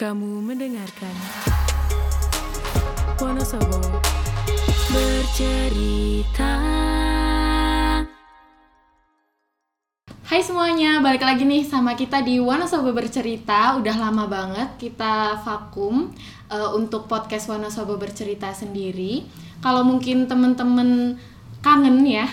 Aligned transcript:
Kamu 0.00 0.40
mendengarkan 0.40 1.12
Wonosobo 3.20 4.00
bercerita. 4.88 6.52
Hai 10.24 10.40
semuanya, 10.40 11.04
balik 11.04 11.20
lagi 11.20 11.44
nih 11.44 11.68
sama 11.68 12.00
kita 12.00 12.24
di 12.24 12.40
Wonosobo 12.40 12.96
bercerita. 12.96 13.76
Udah 13.76 13.92
lama 14.00 14.24
banget 14.24 14.80
kita 14.80 15.36
vakum 15.44 16.16
uh, 16.48 16.72
untuk 16.72 17.04
podcast 17.04 17.52
Wonosobo 17.52 18.00
bercerita 18.00 18.56
sendiri. 18.56 19.28
Kalau 19.60 19.84
mungkin 19.84 20.24
temen-temen 20.24 21.20
kangen 21.60 22.08
ya 22.08 22.24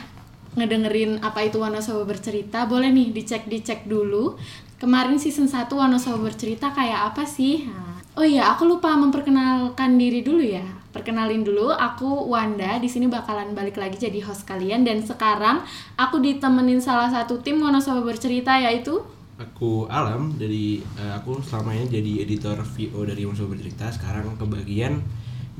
ngedengerin 0.55 1.19
apa 1.19 1.43
itu 1.43 1.59
Wonosobo 1.59 2.07
bercerita, 2.07 2.63
boleh 2.63 2.95
nih 2.95 3.11
dicek-dicek 3.11 3.91
dulu. 3.91 4.39
Kemarin 4.77 5.17
season 5.17 5.49
1 5.49 5.73
Wonosobo 5.73 6.29
bercerita 6.29 6.69
kayak 6.69 7.09
apa 7.09 7.25
sih? 7.25 7.65
Nah, 7.65 7.97
oh 8.13 8.21
iya, 8.21 8.53
aku 8.53 8.69
lupa 8.69 8.93
memperkenalkan 8.93 9.97
diri 9.97 10.21
dulu 10.21 10.37
ya. 10.37 10.61
Perkenalin 10.93 11.41
dulu, 11.41 11.73
aku 11.73 12.29
Wanda. 12.29 12.77
Di 12.77 12.85
sini 12.85 13.09
bakalan 13.09 13.57
balik 13.57 13.81
lagi 13.81 13.97
jadi 13.97 14.21
host 14.21 14.45
kalian 14.45 14.85
dan 14.85 15.01
sekarang 15.01 15.65
aku 15.97 16.21
ditemenin 16.21 16.77
salah 16.77 17.09
satu 17.09 17.41
tim 17.41 17.57
Wonosobo 17.57 18.05
bercerita 18.05 18.53
yaitu 18.61 19.01
Aku 19.37 19.85
Alam, 19.89 20.33
jadi 20.37 20.81
eh, 20.81 21.13
aku 21.13 21.41
selama 21.41 21.73
ini 21.73 21.85
jadi 21.89 22.11
editor 22.25 22.57
VO 22.57 23.05
dari 23.05 23.21
Musuh 23.21 23.45
Bercerita 23.45 23.85
Sekarang 23.93 24.33
kebagian 24.33 24.97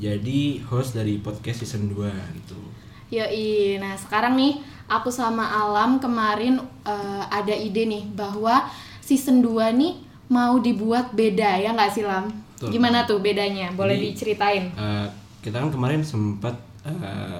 jadi 0.01 0.61
host 0.65 0.97
dari 0.97 1.21
podcast 1.21 1.61
season 1.61 1.89
2 1.93 2.09
gitu 2.41 2.57
Yoi, 3.13 3.77
nah 3.77 3.93
sekarang 3.93 4.33
nih 4.33 4.57
aku 4.89 5.13
sama 5.13 5.45
Alam 5.61 6.01
kemarin 6.01 6.57
eh, 6.89 7.23
ada 7.29 7.53
ide 7.53 7.85
nih 7.85 8.09
bahwa 8.17 8.65
season 9.07 9.39
2 9.39 9.71
nih 9.71 9.93
mau 10.27 10.59
dibuat 10.59 11.15
beda 11.15 11.55
ya 11.55 11.71
nggak 11.71 11.91
sih 11.95 12.03
Lam? 12.03 12.27
Betul. 12.59 12.75
Gimana 12.75 13.07
tuh 13.07 13.23
bedanya? 13.23 13.71
Boleh 13.71 13.95
Jadi, 13.95 14.07
diceritain? 14.11 14.63
Eh, 14.75 15.07
Kita 15.39 15.63
kan 15.63 15.71
kemarin 15.71 16.03
sempat 16.03 16.57
eh, 16.83 17.39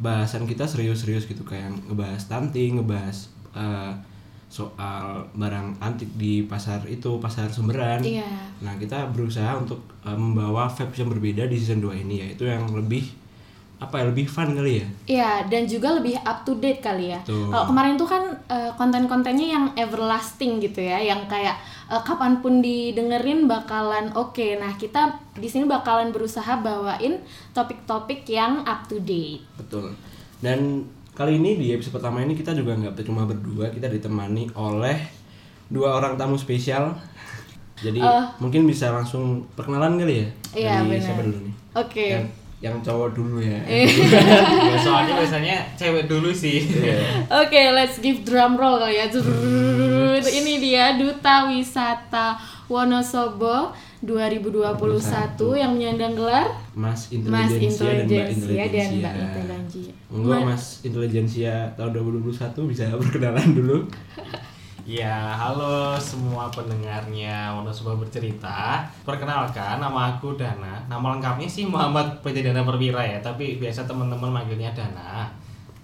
bahasan 0.00 0.48
kita 0.48 0.64
serius-serius 0.64 1.28
gitu 1.28 1.44
Kayak 1.44 1.76
ngebahas 1.84 2.16
stunting, 2.16 2.80
ngebahas 2.80 3.28
eh, 3.52 3.92
soal 4.48 5.28
barang 5.32 5.80
antik 5.80 6.08
di 6.14 6.44
pasar 6.44 6.80
itu, 6.88 7.20
pasar 7.20 7.52
sumberan 7.52 8.00
Iya. 8.00 8.24
Nah 8.64 8.80
kita 8.80 9.12
berusaha 9.12 9.52
untuk 9.60 9.84
eh, 10.06 10.16
membawa 10.16 10.72
vibes 10.72 10.96
yang 10.96 11.10
berbeda 11.12 11.44
di 11.44 11.60
season 11.60 11.84
2 11.84 12.00
ini 12.00 12.24
Yaitu 12.24 12.48
yang 12.48 12.64
lebih 12.72 13.04
apa 13.82 13.98
ya 13.98 14.04
lebih 14.06 14.24
fun 14.24 14.52
kali 14.52 14.78
ya 14.78 14.86
Iya, 15.04 15.30
dan 15.46 15.66
juga 15.66 15.92
lebih 15.92 16.14
up 16.18 16.42
to 16.42 16.54
date 16.54 16.78
kali 16.78 17.10
ya. 17.10 17.18
Kalau 17.22 17.66
kemarin 17.66 17.94
tuh 17.94 18.06
kan 18.06 18.22
eh, 18.46 18.70
konten-kontennya 18.72 19.46
yang 19.48 19.64
everlasting 19.74 20.56
gitu 20.58 20.78
ya, 20.78 20.96
yang 20.96 21.26
kayak 21.26 21.58
eh, 21.86 21.98
kapan 22.00 22.38
pun 22.38 22.58
didengerin 22.58 23.44
bakalan 23.44 24.08
oke. 24.12 24.56
Nah, 24.56 24.72
kita 24.74 25.10
di 25.34 25.44
sini 25.44 25.66
bakalan 25.66 26.08
berusaha 26.08 26.56
bawain 26.56 27.18
topik-topik 27.50 28.22
yang 28.24 28.62
up 28.62 28.86
to 28.86 28.98
date. 28.98 29.42
Betul. 29.54 29.92
Dan 30.38 30.82
kali 31.12 31.36
ini 31.36 31.54
di 31.56 31.66
episode 31.70 31.92
pertama 31.94 32.18
ini 32.18 32.32
kita 32.32 32.50
juga 32.52 32.72
nggak 32.72 32.96
cuma 33.02 33.22
berdua, 33.22 33.68
kita 33.68 33.86
ditemani 33.86 34.54
oleh 34.54 34.96
dua 35.66 35.94
orang 35.94 36.14
tamu 36.14 36.34
spesial. 36.34 36.94
Jadi 37.76 37.98
Eh. 37.98 38.24
mungkin 38.38 38.62
bisa 38.62 38.88
langsung 38.88 39.42
perkenalan 39.52 39.98
kali 39.98 40.14
ya? 40.14 40.28
Iya, 40.54 40.72
Dari 40.78 40.88
benar. 40.88 41.02
siapa 41.02 41.22
dulu 41.22 41.38
nih? 41.42 41.54
Oke. 41.74 42.06
Yang, 42.08 42.26
yang 42.62 42.78
cowok 42.78 43.10
dulu 43.18 43.42
ya. 43.42 43.58
Ya, 44.72 44.78
soalnya 44.78 45.18
biasanya 45.18 45.56
cewek 45.74 46.06
dulu 46.06 46.30
sih. 46.30 46.62
Iya. 46.62 47.26
Oke, 47.42 47.58
let's 47.74 47.98
give 47.98 48.22
drum 48.22 48.54
roll 48.54 48.78
kali 48.78 49.02
ya. 49.02 49.10
Zrrrrrrr. 49.10 50.22
Ini 50.22 50.52
dia 50.62 50.84
Duta 50.94 51.50
Wisata 51.50 52.38
Wonosobo 52.70 53.74
2021 54.06 54.78
yang 55.58 55.74
menyandang 55.78 56.14
gelar 56.14 56.46
Mas 56.74 57.10
Intelijensia 57.10 58.06
dan 58.06 58.06
Mbak 58.06 58.28
Intelijensia 58.30 58.64
dan 58.70 58.88
Mbak 58.98 59.12
Intelijensia. 59.14 59.92
Monggo 60.10 60.32
Mas 60.46 60.64
Intelijensia 60.86 61.54
tahun 61.74 61.90
2021 62.22 62.70
bisa 62.70 62.84
perkenalan 63.02 63.48
dulu. 63.54 63.78
Ya, 64.82 65.38
halo 65.38 65.94
semua 65.94 66.50
pendengarnya 66.50 67.54
Wonosobo 67.54 68.02
bercerita. 68.02 68.82
Perkenalkan, 69.06 69.78
nama 69.78 70.18
aku 70.18 70.34
Dana. 70.34 70.82
Nama 70.90 71.06
lengkapnya 71.14 71.46
sih 71.46 71.70
Muhammad 71.70 72.18
PT 72.18 72.42
Dana 72.42 72.66
Perwira 72.66 72.98
ya, 72.98 73.22
tapi 73.22 73.62
biasa 73.62 73.86
teman-teman 73.86 74.34
manggilnya 74.34 74.74
Dana. 74.74 75.30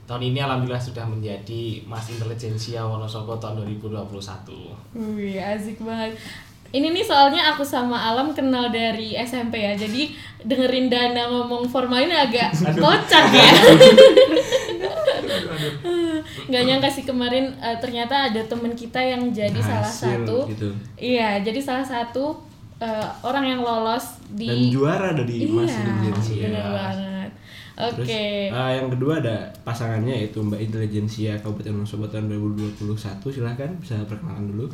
Tahun 0.03 0.19
ini 0.19 0.43
alhamdulillah 0.43 0.83
sudah 0.83 1.07
menjadi 1.07 1.87
Mas 1.87 2.11
Intelijensia 2.11 2.83
Wonosobo 2.83 3.39
tahun 3.39 3.63
2021. 3.71 4.75
Wih, 4.99 5.39
asik 5.39 5.79
banget. 5.79 6.19
Ini 6.69 6.93
nih 6.93 7.01
soalnya 7.07 7.55
aku 7.55 7.65
sama 7.65 7.97
Alam 7.97 8.35
kenal 8.35 8.69
dari 8.75 9.15
SMP 9.15 9.63
ya. 9.63 9.79
Jadi 9.79 10.11
dengerin 10.43 10.91
Dana 10.91 11.31
ngomong 11.31 11.71
formal 11.71 12.03
ini 12.03 12.19
agak 12.19 12.51
kocak 12.77 13.27
ya. 13.31 13.51
Gak 16.53 16.63
nyangka 16.65 16.89
sih 16.89 17.03
kemarin 17.03 17.51
eh, 17.59 17.77
ternyata 17.79 18.31
ada 18.31 18.41
temen 18.43 18.73
kita 18.73 18.99
yang 18.99 19.29
jadi 19.31 19.59
salah 19.59 19.85
Hasil 19.85 20.25
satu. 20.25 20.39
gitu. 20.49 20.69
Iya, 20.95 21.43
jadi 21.43 21.59
salah 21.59 21.83
satu 21.83 22.35
eh, 22.79 23.09
orang 23.23 23.45
yang 23.49 23.61
lolos 23.61 24.19
di 24.31 24.47
Dan 24.47 24.71
juara 24.71 25.11
dari 25.13 25.45
Mas 25.45 25.69
Iya, 25.69 25.83
Intelijensia. 25.83 26.43
bener 26.47 26.67
banget. 26.69 27.31
Terus 27.79 28.11
Oke. 28.11 28.25
eh, 28.51 28.71
yang 28.75 28.89
kedua 28.89 29.13
ada 29.19 29.37
pasangannya 29.63 30.11
yaitu 30.17 30.43
Mbak 30.43 30.59
Intelijensia 30.61 31.39
Kabupaten 31.39 31.75
Wonosobo 31.77 32.07
tahun 32.07 32.27
2021. 32.29 32.83
Silahkan 33.31 33.71
bisa 33.79 33.95
perkenalan 34.03 34.51
dulu. 34.51 34.67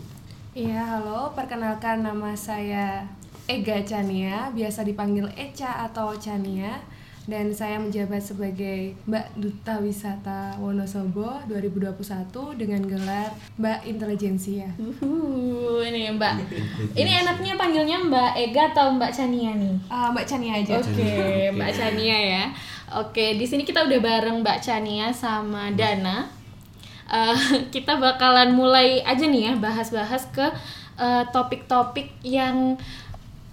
Iya, 0.54 0.80
halo. 0.80 1.28
Perkenalkan 1.34 2.00
nama 2.00 2.32
saya 2.32 3.04
Ega 3.44 3.84
Chania, 3.84 4.48
biasa 4.50 4.80
dipanggil 4.82 5.28
Eca 5.34 5.84
atau 5.84 6.16
Chania. 6.16 6.80
Dan 7.24 7.48
saya 7.56 7.80
menjabat 7.80 8.20
sebagai 8.20 8.92
Mbak 9.08 9.40
Duta 9.40 9.80
Wisata 9.80 10.60
Wonosobo 10.60 11.40
2021 11.48 11.96
dengan 12.60 12.84
gelar 12.84 13.32
Mbak 13.56 13.80
Intelijensia. 13.88 14.68
Uhuh, 14.76 15.80
ini 15.88 16.12
Mbak. 16.12 16.34
Ini 16.92 17.24
enaknya 17.24 17.56
panggilnya 17.56 17.96
Mbak 18.04 18.32
Ega 18.36 18.76
atau 18.76 18.92
Mbak 18.92 19.12
Chania 19.16 19.56
nih? 19.56 19.72
Ah, 19.88 20.12
Mbak 20.12 20.28
Chania 20.28 20.60
aja. 20.60 20.76
Oke, 20.76 20.92
Oke. 20.92 21.48
Mbak 21.56 21.72
Chania 21.72 22.18
ya. 22.20 22.44
Oke, 22.92 23.40
di 23.40 23.48
sini 23.48 23.64
kita 23.64 23.88
udah 23.88 24.00
bareng 24.04 24.44
Mbak 24.44 24.60
Chania 24.60 25.08
sama 25.08 25.72
Dana. 25.72 26.28
Eh, 27.08 27.36
kita 27.74 27.96
bakalan 27.96 28.52
mulai 28.52 29.00
aja 29.00 29.24
nih 29.24 29.48
ya 29.48 29.52
bahas-bahas 29.56 30.28
ke 30.28 30.44
eh, 31.00 31.24
topik-topik 31.32 32.20
yang 32.20 32.76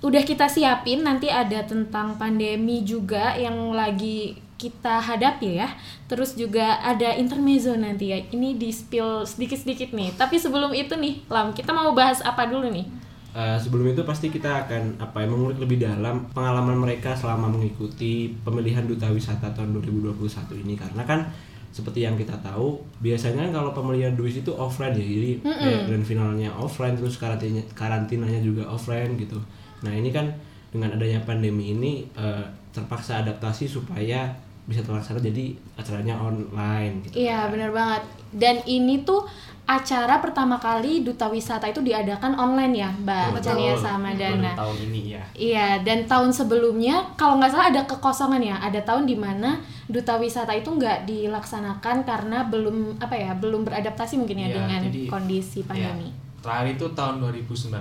udah 0.01 0.23
kita 0.25 0.45
siapin. 0.50 1.06
Nanti 1.06 1.29
ada 1.29 1.66
tentang 1.66 2.17
pandemi 2.17 2.85
juga 2.85 3.38
yang 3.38 3.73
lagi 3.73 4.38
kita 4.57 5.01
hadapi 5.01 5.57
ya. 5.62 5.69
Terus 6.06 6.38
juga 6.38 6.78
ada 6.81 7.17
intermezzo 7.17 7.73
nanti 7.73 8.13
ya. 8.13 8.17
Ini 8.19 8.57
di 8.57 8.69
spill 8.69 9.25
sedikit-sedikit 9.25 9.94
nih. 9.94 10.13
Tapi 10.17 10.38
sebelum 10.38 10.73
itu 10.73 10.94
nih, 10.94 11.25
Lam, 11.29 11.53
kita 11.53 11.73
mau 11.73 11.94
bahas 11.97 12.22
apa 12.22 12.45
dulu 12.45 12.69
nih? 12.69 12.85
Eh, 13.31 13.57
sebelum 13.63 13.88
itu 13.88 14.03
pasti 14.03 14.28
kita 14.28 14.67
akan 14.67 15.00
apa 15.00 15.23
ya 15.23 15.28
mengulik 15.31 15.56
lebih 15.56 15.79
dalam 15.79 16.28
pengalaman 16.35 16.75
mereka 16.75 17.16
selama 17.16 17.47
mengikuti 17.47 18.35
pemilihan 18.44 18.83
duta 18.83 19.07
wisata 19.07 19.56
tahun 19.56 19.79
2021 19.79 20.19
ini 20.59 20.75
karena 20.75 21.00
kan 21.07 21.31
seperti 21.72 22.03
yang 22.03 22.19
kita 22.19 22.35
tahu 22.44 22.83
biasanya 23.00 23.47
kan 23.47 23.51
kalau 23.56 23.72
pemilihan 23.72 24.12
duis 24.19 24.35
itu 24.35 24.51
offline 24.51 24.91
ya 25.00 25.07
jadi 25.07 25.31
kayak 25.47 25.81
grand 25.88 26.03
finalnya 26.03 26.51
offline 26.59 27.00
terus 27.00 27.16
karantinanya 27.16 27.63
karantinanya 27.72 28.44
juga 28.44 28.68
offline 28.68 29.16
gitu 29.16 29.39
nah 29.81 29.92
ini 29.92 30.09
kan 30.09 30.30
dengan 30.69 30.92
adanya 30.92 31.19
pandemi 31.22 31.74
ini 31.74 31.92
eh, 32.14 32.46
terpaksa 32.69 33.19
adaptasi 33.19 33.66
supaya 33.66 34.30
bisa 34.62 34.80
terlaksana 34.80 35.19
jadi 35.19 35.52
acaranya 35.74 36.16
online 36.16 37.02
gitu 37.03 37.18
Iya 37.19 37.50
benar 37.50 37.74
banget. 37.74 38.03
Dan 38.31 38.62
ini 38.64 39.02
tuh 39.02 39.25
acara 39.66 40.22
pertama 40.22 40.56
kali 40.56 41.02
duta 41.02 41.28
wisata 41.28 41.66
itu 41.66 41.81
diadakan 41.81 42.38
online 42.38 42.74
ya 42.78 42.90
Mbak. 42.94 43.42
Chania 43.42 43.74
sama 43.74 44.14
Baru 44.14 44.38
Dana. 44.40 44.53
tahun 44.56 44.78
ini 44.88 45.02
ya. 45.18 45.24
Iya 45.34 45.68
dan 45.81 46.06
tahun 46.06 46.30
sebelumnya 46.31 47.04
kalau 47.16 47.42
nggak 47.42 47.51
salah 47.51 47.68
ada 47.68 47.81
kekosongan 47.83 48.39
ya. 48.39 48.56
Ada 48.62 48.80
tahun 48.86 49.10
di 49.10 49.18
mana 49.18 49.60
duta 49.89 50.16
wisata 50.16 50.54
itu 50.54 50.69
nggak 50.69 51.04
dilaksanakan 51.04 52.06
karena 52.06 52.48
belum 52.48 52.95
apa 53.01 53.18
ya 53.18 53.33
belum 53.33 53.66
beradaptasi 53.66 54.16
mungkin 54.16 54.39
ya 54.39 54.48
Iya, 54.48 54.56
dengan 54.56 54.81
jadi- 54.88 55.10
kondisi 55.10 55.60
pandemi. 55.66 56.07
Ya, 56.07 56.39
terakhir 56.39 56.68
itu 56.75 56.86
tahun 56.94 57.19
2019 57.19 57.75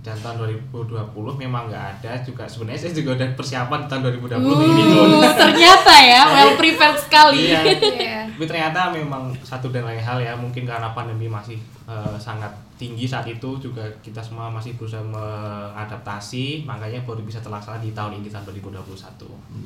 dan 0.00 0.16
tahun 0.24 0.48
2020 0.72 1.12
memang 1.36 1.68
nggak 1.68 2.00
ada 2.00 2.12
juga 2.24 2.48
sebenarnya 2.48 2.88
saya 2.88 2.96
juga 2.96 3.20
udah 3.20 3.28
persiapan 3.36 3.78
di 3.84 3.86
tahun 3.92 4.02
2020 4.16 4.40
ini 4.40 4.82
tuh. 4.88 5.04
Uh, 5.04 5.34
ternyata 5.36 5.92
ya 6.00 6.22
well 6.32 6.52
prepared 6.56 6.96
sekali. 6.96 7.52
Iya. 7.52 7.60
Iya. 8.00 8.20
Tapi 8.32 8.48
ternyata 8.48 8.88
memang 8.88 9.28
satu 9.44 9.68
dan 9.68 9.84
lain 9.84 10.00
hal 10.00 10.16
ya 10.16 10.32
mungkin 10.32 10.64
karena 10.64 10.96
pandemi 10.96 11.28
masih 11.28 11.60
eh, 11.84 12.16
sangat 12.16 12.48
tinggi 12.80 13.04
saat 13.04 13.28
itu 13.28 13.60
juga 13.60 13.84
kita 14.00 14.24
semua 14.24 14.48
masih 14.48 14.72
berusaha 14.80 15.04
mengadaptasi 15.04 16.64
makanya 16.64 17.04
baru 17.04 17.20
bisa 17.20 17.44
terlaksana 17.44 17.76
di 17.76 17.92
tahun 17.92 18.24
ini 18.24 18.32
tahun 18.32 18.48
2021. 18.48 18.80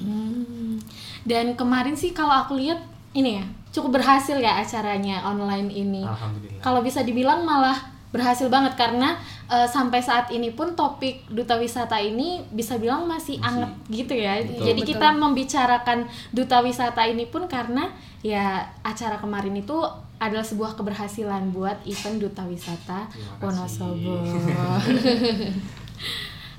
Hmm. 0.02 0.74
Dan 1.22 1.54
kemarin 1.54 1.94
sih 1.94 2.10
kalau 2.10 2.34
aku 2.34 2.58
lihat 2.58 2.82
ini 3.14 3.38
ya 3.38 3.46
cukup 3.70 4.02
berhasil 4.02 4.34
ya 4.42 4.58
acaranya 4.58 5.22
online 5.22 5.70
ini. 5.70 6.02
Alhamdulillah. 6.02 6.58
Kalau 6.58 6.82
bisa 6.82 7.06
dibilang 7.06 7.46
malah 7.46 7.93
berhasil 8.14 8.46
banget 8.46 8.78
karena 8.78 9.18
uh, 9.50 9.66
sampai 9.66 9.98
saat 9.98 10.30
ini 10.30 10.54
pun 10.54 10.78
topik 10.78 11.26
duta 11.26 11.58
wisata 11.58 11.98
ini 11.98 12.46
bisa 12.54 12.78
bilang 12.78 13.10
masih, 13.10 13.42
Masih. 13.42 13.50
anget 13.50 13.70
gitu 13.90 14.14
ya. 14.14 14.38
Betul. 14.38 14.70
Jadi 14.70 14.80
Betul. 14.86 14.90
kita 14.94 15.08
membicarakan 15.18 15.98
duta 16.30 16.62
wisata 16.62 17.02
ini 17.10 17.26
pun 17.26 17.50
karena 17.50 17.90
ya 18.22 18.62
acara 18.86 19.18
kemarin 19.18 19.58
itu 19.58 19.82
adalah 20.22 20.46
sebuah 20.46 20.78
keberhasilan 20.78 21.50
buat 21.50 21.82
event 21.82 22.22
duta 22.22 22.46
wisata. 22.46 23.10
Wonosobo. 23.42 24.22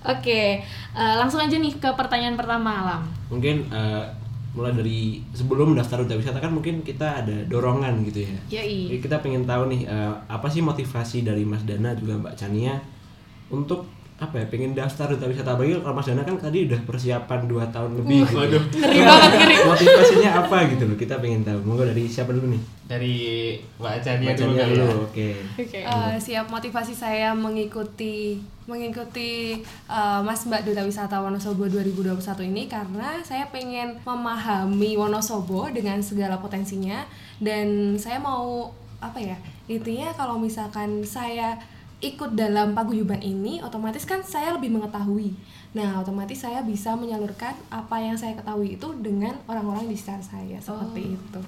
Oke, 0.06 0.62
eh, 0.94 1.16
langsung 1.18 1.42
aja 1.42 1.58
nih 1.58 1.82
ke 1.82 1.90
pertanyaan 1.98 2.38
pertama 2.38 2.84
Alam. 2.84 3.02
Mungkin 3.32 3.72
eh, 3.74 4.04
mulai 4.56 4.72
dari 4.72 5.00
sebelum 5.30 5.76
daftar 5.76 6.00
duta 6.00 6.16
wisata 6.16 6.40
kan 6.40 6.50
mungkin 6.50 6.80
kita 6.80 7.22
ada 7.22 7.44
dorongan 7.46 8.08
gitu 8.08 8.24
ya. 8.24 8.40
Yoi. 8.56 8.88
Jadi 8.88 8.98
kita 9.04 9.20
pengen 9.20 9.44
tahu 9.44 9.68
nih 9.68 9.84
eh, 9.84 10.14
apa 10.26 10.48
sih 10.48 10.60
motivasi 10.60 11.22
dari 11.22 11.44
Mas 11.44 11.62
Dana 11.62 11.92
juga 11.92 12.16
Mbak 12.16 12.34
Chania 12.34 12.80
untuk 13.48 13.84
apa 14.16 14.40
ya 14.40 14.48
pengen 14.48 14.72
daftar 14.72 15.12
duta 15.12 15.28
wisata 15.28 15.54
apalagi 15.54 15.76
kalau 15.76 15.92
Mas 15.92 16.08
Dana 16.08 16.24
kan 16.24 16.40
tadi 16.40 16.64
udah 16.64 16.80
persiapan 16.82 17.40
2 17.46 17.68
tahun 17.68 17.92
lebih 18.00 18.24
gitu. 18.24 18.36
Waduh. 18.40 18.64
Ngeri 18.72 19.00
banget 19.04 19.32
ngeri. 19.36 19.56
motivasinya 19.68 20.30
apa 20.40 20.58
gitu 20.72 20.84
loh 20.88 20.96
kita 20.96 21.20
pengen 21.20 21.44
tahu 21.44 21.60
monggo 21.62 21.84
dari 21.84 22.08
siapa 22.08 22.32
dulu 22.32 22.48
nih 22.48 22.62
Dari 22.86 23.16
Mbak 23.76 23.96
Chania 24.00 24.24
Mbak 24.24 24.36
dulu 24.40 24.48
Chania 24.48 24.64
kali 24.64 24.72
dulu 24.72 24.88
ya. 24.88 24.96
oke 25.04 25.30
Oke. 25.60 25.80
Eh, 25.84 26.16
siap 26.16 26.48
motivasi 26.48 26.96
saya 26.96 27.36
mengikuti 27.36 28.40
mengikuti 28.66 29.62
eh, 29.90 30.20
Mas 30.26 30.46
Mbak 30.46 30.66
Duta 30.66 30.82
Wisata 30.82 31.22
Wonosobo 31.22 31.70
2021 31.70 32.50
ini 32.50 32.66
karena 32.66 33.22
saya 33.22 33.46
pengen 33.54 33.98
memahami 34.02 34.98
Wonosobo 34.98 35.70
dengan 35.70 36.02
segala 36.02 36.42
potensinya 36.42 37.06
dan 37.38 37.98
saya 38.02 38.18
mau 38.18 38.74
apa 38.98 39.22
ya 39.22 39.38
intinya 39.70 40.10
kalau 40.18 40.42
misalkan 40.42 41.06
saya 41.06 41.58
ikut 42.04 42.36
dalam 42.36 42.76
paguyuban 42.76 43.22
ini 43.24 43.62
otomatis 43.64 44.04
kan 44.04 44.20
saya 44.26 44.54
lebih 44.58 44.74
mengetahui 44.74 45.32
nah 45.76 46.02
otomatis 46.02 46.42
saya 46.44 46.64
bisa 46.64 46.96
menyalurkan 46.96 47.54
apa 47.70 48.00
yang 48.00 48.16
saya 48.16 48.36
ketahui 48.36 48.80
itu 48.80 48.88
dengan 49.00 49.36
orang-orang 49.48 49.88
di 49.92 49.96
sekitar 49.96 50.24
saya 50.24 50.58
seperti 50.60 51.14
Oh. 51.14 51.18
itu 51.20 51.42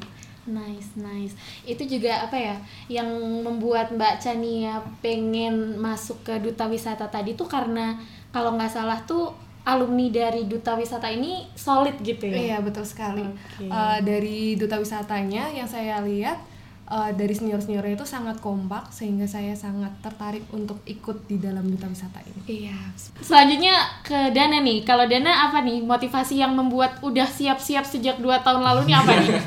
Nice, 0.47 0.95
nice. 0.95 1.35
Itu 1.67 1.83
juga 1.83 2.23
apa 2.23 2.39
ya 2.39 2.55
yang 2.87 3.07
membuat 3.43 3.91
Mbak 3.91 4.23
Chania 4.23 4.79
pengen 5.03 5.75
masuk 5.75 6.23
ke 6.23 6.39
duta 6.39 6.71
wisata 6.71 7.11
tadi 7.11 7.35
tuh 7.35 7.51
karena 7.51 7.99
kalau 8.31 8.55
nggak 8.55 8.71
salah 8.71 9.03
tuh 9.03 9.35
alumni 9.67 10.07
dari 10.07 10.47
duta 10.47 10.79
wisata 10.79 11.11
ini 11.11 11.43
solid 11.51 11.99
gitu 11.99 12.31
ya. 12.31 12.55
Iya 12.55 12.57
betul 12.63 12.87
sekali. 12.87 13.27
Oke. 13.27 13.67
Eh, 13.67 13.99
dari 14.07 14.55
duta 14.55 14.79
wisatanya 14.79 15.51
yang 15.51 15.67
saya 15.67 15.99
lihat 15.99 16.39
eh, 16.87 17.11
dari 17.13 17.35
senior 17.35 17.59
seniornya 17.59 17.93
itu 17.93 18.07
sangat 18.07 18.39
kompak 18.39 18.87
sehingga 18.89 19.27
saya 19.27 19.51
sangat 19.51 19.91
tertarik 19.99 20.47
untuk 20.49 20.79
ikut 20.83 21.27
di 21.27 21.37
dalam 21.37 21.67
duta 21.67 21.85
wisata 21.85 22.23
ini. 22.23 22.39
Iya. 22.65 22.79
Selanjutnya 23.19 23.75
ke 24.01 24.31
Dana 24.31 24.63
nih. 24.63 24.87
Kalau 24.87 25.03
Dana 25.05 25.51
apa 25.51 25.59
nih 25.61 25.83
motivasi 25.83 26.39
yang 26.39 26.55
membuat 26.55 27.03
udah 27.03 27.27
siap-siap 27.27 27.83
sejak 27.83 28.17
dua 28.17 28.39
tahun 28.39 28.63
lalu 28.63 28.87
nih 28.87 28.95
apa 28.95 29.11
nih? 29.13 29.29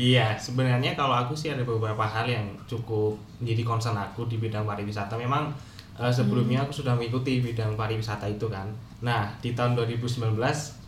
Iya, 0.00 0.32
sebenarnya 0.40 0.96
kalau 0.96 1.12
aku 1.12 1.36
sih 1.36 1.52
ada 1.52 1.60
beberapa 1.60 2.00
hal 2.00 2.24
yang 2.24 2.48
cukup 2.64 3.20
menjadi 3.36 3.62
concern 3.68 4.00
aku 4.00 4.24
di 4.24 4.40
bidang 4.40 4.64
pariwisata. 4.64 5.12
Memang 5.12 5.52
eh, 6.00 6.08
sebelumnya 6.08 6.64
aku 6.64 6.72
sudah 6.72 6.96
mengikuti 6.96 7.44
bidang 7.44 7.76
pariwisata 7.76 8.24
itu 8.24 8.48
kan. 8.48 8.64
Nah, 9.04 9.28
di 9.44 9.52
tahun 9.52 9.76
2019 9.76 10.40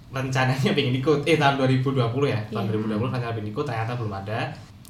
rencananya 0.09 0.71
pengen 0.77 0.97
ikut, 0.97 1.25
eh 1.25 1.37
tahun 1.37 1.61
2020 1.61 2.01
ya, 2.25 2.41
tahun 2.49 2.65
Iya. 2.69 2.77
2020 2.97 3.13
rencana 3.13 3.33
pengen 3.33 3.51
ikut, 3.53 3.65
ternyata 3.65 3.93
belum 3.97 4.13
ada. 4.13 4.41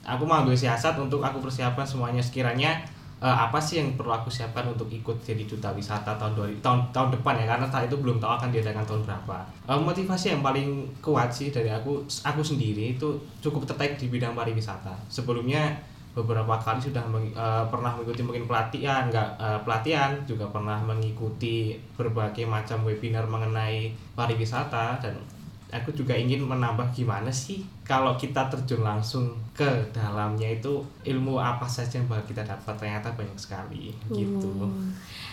Aku 0.02 0.26
mengambil 0.26 0.54
siasat 0.58 0.99
untuk 0.99 1.22
aku 1.22 1.38
persiapan 1.38 1.87
semuanya 1.87 2.22
sekiranya 2.22 2.82
eh, 3.22 3.37
apa 3.46 3.62
sih 3.62 3.78
yang 3.78 3.94
perlu 3.94 4.10
aku 4.10 4.26
siapkan 4.26 4.66
untuk 4.66 4.90
ikut 4.90 5.14
jadi 5.22 5.46
duta 5.46 5.70
wisata 5.70 6.19
tahun 6.19 6.34
2000, 6.34 6.58
tahun 6.58 6.81
tahun 6.90 7.08
depan 7.14 7.34
ya 7.38 7.46
karena 7.46 7.66
saat 7.70 7.87
itu 7.87 7.96
belum 8.02 8.19
tahu 8.19 8.32
akan 8.34 8.50
diadakan 8.50 8.82
tahun 8.82 9.02
berapa. 9.06 9.38
Eh, 9.70 9.78
motivasi 9.78 10.34
yang 10.34 10.43
paling 10.43 10.69
kuat 10.99 11.31
sih 11.31 11.54
dari 11.54 11.70
aku 11.70 12.02
aku 12.02 12.43
sendiri 12.43 12.99
itu 12.99 13.08
cukup 13.38 13.62
tertarik 13.62 13.94
di 13.94 14.10
bidang 14.10 14.34
pariwisata. 14.34 14.90
Sebelumnya 15.06 15.70
beberapa 16.12 16.60
kali 16.60 16.76
sudah 16.82 17.00
meng- 17.08 17.32
eh, 17.32 17.64
pernah 17.70 17.94
mengikuti 17.94 18.20
mungkin 18.26 18.44
pelatihan 18.50 19.06
enggak 19.08 19.38
eh, 19.38 19.60
pelatihan 19.62 20.10
juga 20.26 20.50
pernah 20.50 20.76
mengikuti 20.82 21.78
berbagai 21.94 22.44
macam 22.44 22.82
webinar 22.84 23.25
mengenai 23.31 23.94
pariwisata 24.19 24.99
dan 25.00 25.14
aku 25.73 25.89
juga 25.97 26.13
ingin 26.13 26.45
menambah 26.45 26.93
gimana 26.93 27.33
sih 27.33 27.65
kalau 27.81 28.13
kita 28.21 28.53
terjun 28.53 28.85
langsung 28.85 29.33
ke 29.57 29.65
dalamnya 29.89 30.45
itu 30.53 30.85
ilmu 31.09 31.41
apa 31.41 31.65
saja 31.65 31.97
yang 31.97 32.07
bakal 32.13 32.37
kita 32.37 32.45
dapat 32.45 32.77
ternyata 32.77 33.09
banyak 33.17 33.39
sekali 33.41 33.97
gitu 34.13 34.53
Hmm. 34.53 34.93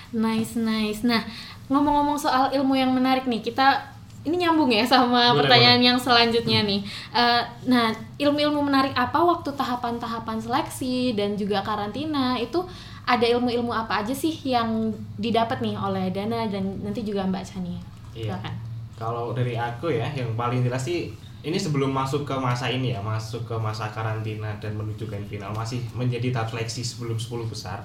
Nice, 0.10 0.58
nice. 0.58 1.06
Nah, 1.06 1.22
ngomong-ngomong 1.70 2.18
soal 2.18 2.50
ilmu 2.50 2.74
yang 2.74 2.90
menarik 2.90 3.30
nih, 3.30 3.46
kita 3.46 3.78
ini 4.26 4.42
nyambung 4.42 4.74
ya 4.74 4.82
sama 4.82 5.32
Boleh, 5.32 5.46
pertanyaan 5.46 5.82
yang 5.86 5.98
selanjutnya 6.02 6.66
nih. 6.66 6.82
Eh, 7.14 7.44
nah, 7.70 7.94
ilmu-ilmu 8.18 8.66
menarik 8.66 8.92
apa 8.98 9.22
waktu 9.22 9.54
tahapan-tahapan 9.54 10.42
seleksi 10.42 11.14
dan 11.14 11.38
juga 11.38 11.62
karantina 11.62 12.42
itu 12.42 12.58
ada 13.06 13.26
ilmu-ilmu 13.26 13.70
apa 13.70 14.02
aja 14.02 14.14
sih 14.14 14.34
yang 14.46 14.90
didapat 15.22 15.62
nih 15.62 15.78
oleh 15.78 16.10
Dana 16.10 16.50
dan 16.50 16.82
nanti 16.82 17.06
juga 17.06 17.26
Mbak 17.30 17.46
Chania? 17.46 17.78
Iya. 18.18 18.34
Silakan. 18.34 18.69
Kalau 19.00 19.32
dari 19.32 19.56
aku 19.56 19.88
ya, 19.90 20.12
yang 20.12 20.36
paling 20.36 20.62
jelas 20.68 20.84
sih 20.84 21.08
ini 21.40 21.56
sebelum 21.56 21.88
masuk 21.96 22.28
ke 22.28 22.36
masa 22.36 22.68
ini 22.68 22.92
ya, 22.92 23.00
masuk 23.00 23.48
ke 23.48 23.56
masa 23.56 23.88
karantina 23.88 24.52
dan 24.60 24.76
menuju 24.76 25.08
ke 25.08 25.16
final 25.32 25.56
masih 25.56 25.80
menjadi 25.96 26.36
tahap 26.36 26.52
seleksi 26.52 26.84
sebelum 26.84 27.16
10 27.16 27.48
besar. 27.48 27.80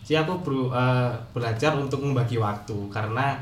Sih 0.00 0.16
aku 0.16 0.40
beru- 0.40 0.72
eh, 0.72 1.12
belajar 1.36 1.76
untuk 1.76 2.00
membagi 2.00 2.40
waktu 2.40 2.88
karena 2.88 3.36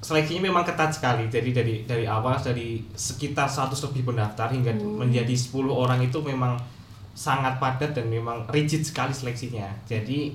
seleksinya 0.00 0.48
memang 0.48 0.64
ketat 0.64 0.88
sekali. 0.96 1.28
Jadi 1.28 1.52
dari 1.52 1.74
dari 1.84 2.08
awal 2.08 2.40
dari 2.40 2.80
sekitar 2.96 3.44
100 3.44 3.84
lebih 3.92 4.08
pendaftar 4.08 4.48
hingga 4.48 4.72
menjadi 4.80 5.36
10 5.36 5.76
orang 5.76 6.00
itu 6.00 6.16
memang 6.24 6.56
sangat 7.12 7.60
padat 7.60 7.92
dan 7.92 8.08
memang 8.08 8.48
rigid 8.48 8.80
sekali 8.80 9.12
seleksinya. 9.12 9.68
Jadi 9.84 10.32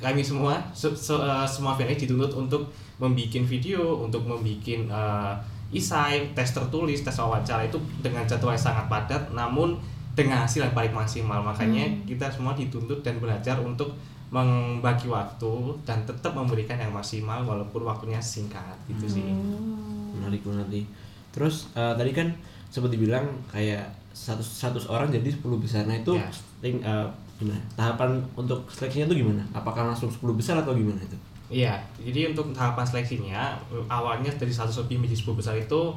kami 0.00 0.20
semua 0.20 0.56
se- 0.70 0.92
se- 0.92 1.12
eh, 1.14 1.46
semua 1.46 1.72
VNS 1.72 2.00
dituntut 2.00 2.32
untuk 2.34 2.62
membuat 2.96 3.44
video, 3.44 3.80
untuk 4.00 4.22
membuat 4.22 4.64
eh, 4.66 5.34
isai, 5.70 6.32
tes 6.32 6.50
tertulis, 6.50 6.98
tes 6.98 7.14
wawancara 7.14 7.62
itu 7.62 7.78
dengan 8.00 8.24
jadwal 8.24 8.50
yang 8.50 8.64
sangat 8.64 8.86
padat, 8.86 9.22
namun 9.30 9.78
dengan 10.12 10.42
hasil 10.42 10.60
yang 10.60 10.74
paling 10.74 10.90
maksimal. 10.90 11.38
Makanya 11.40 11.86
Hmm. 11.86 12.02
kita 12.04 12.26
semua 12.26 12.52
dituntut 12.52 13.00
dan 13.00 13.16
belajar 13.16 13.56
untuk 13.56 13.94
membagi 14.28 15.06
waktu 15.06 15.52
dan 15.80 16.02
tetap 16.02 16.32
memberikan 16.32 16.76
yang 16.76 16.90
maksimal 16.90 17.42
walaupun 17.42 17.82
waktunya 17.82 18.18
singkat 18.18 18.62
gitu 18.86 19.06
sih. 19.10 19.22
Hmm. 19.22 20.12
menarik 20.12 20.42
menarik 20.44 20.86
terus 21.30 21.66
eh, 21.72 21.94
tadi 21.94 22.10
kan 22.10 22.28
seperti 22.66 22.94
bilang 22.96 23.24
kayak 23.46 23.82
100 24.12 24.42
100 24.42 24.86
orang 24.86 25.08
jadi 25.08 25.32
10 25.32 25.42
besar 25.56 25.82
nah 25.82 25.96
itu 25.96 26.12
Ya. 26.12 26.26
ting- 26.60 26.78
eh, 26.80 27.06
gimana 27.40 27.60
tahapan 27.74 28.20
untuk 28.36 28.68
seleksinya 28.68 29.08
itu 29.08 29.24
gimana 29.24 29.42
apakah 29.56 29.88
langsung 29.88 30.12
10 30.12 30.20
besar 30.36 30.60
atau 30.60 30.76
gimana 30.76 31.00
itu 31.00 31.16
Iya, 31.50 31.82
jadi 31.98 32.30
untuk 32.30 32.54
tahapan 32.54 32.86
seleksinya 32.86 33.58
awalnya 33.90 34.30
dari 34.38 34.54
100 34.54 34.70
lebih 34.86 35.02
menjadi 35.02 35.18
10 35.26 35.34
besar 35.34 35.54
itu 35.58 35.90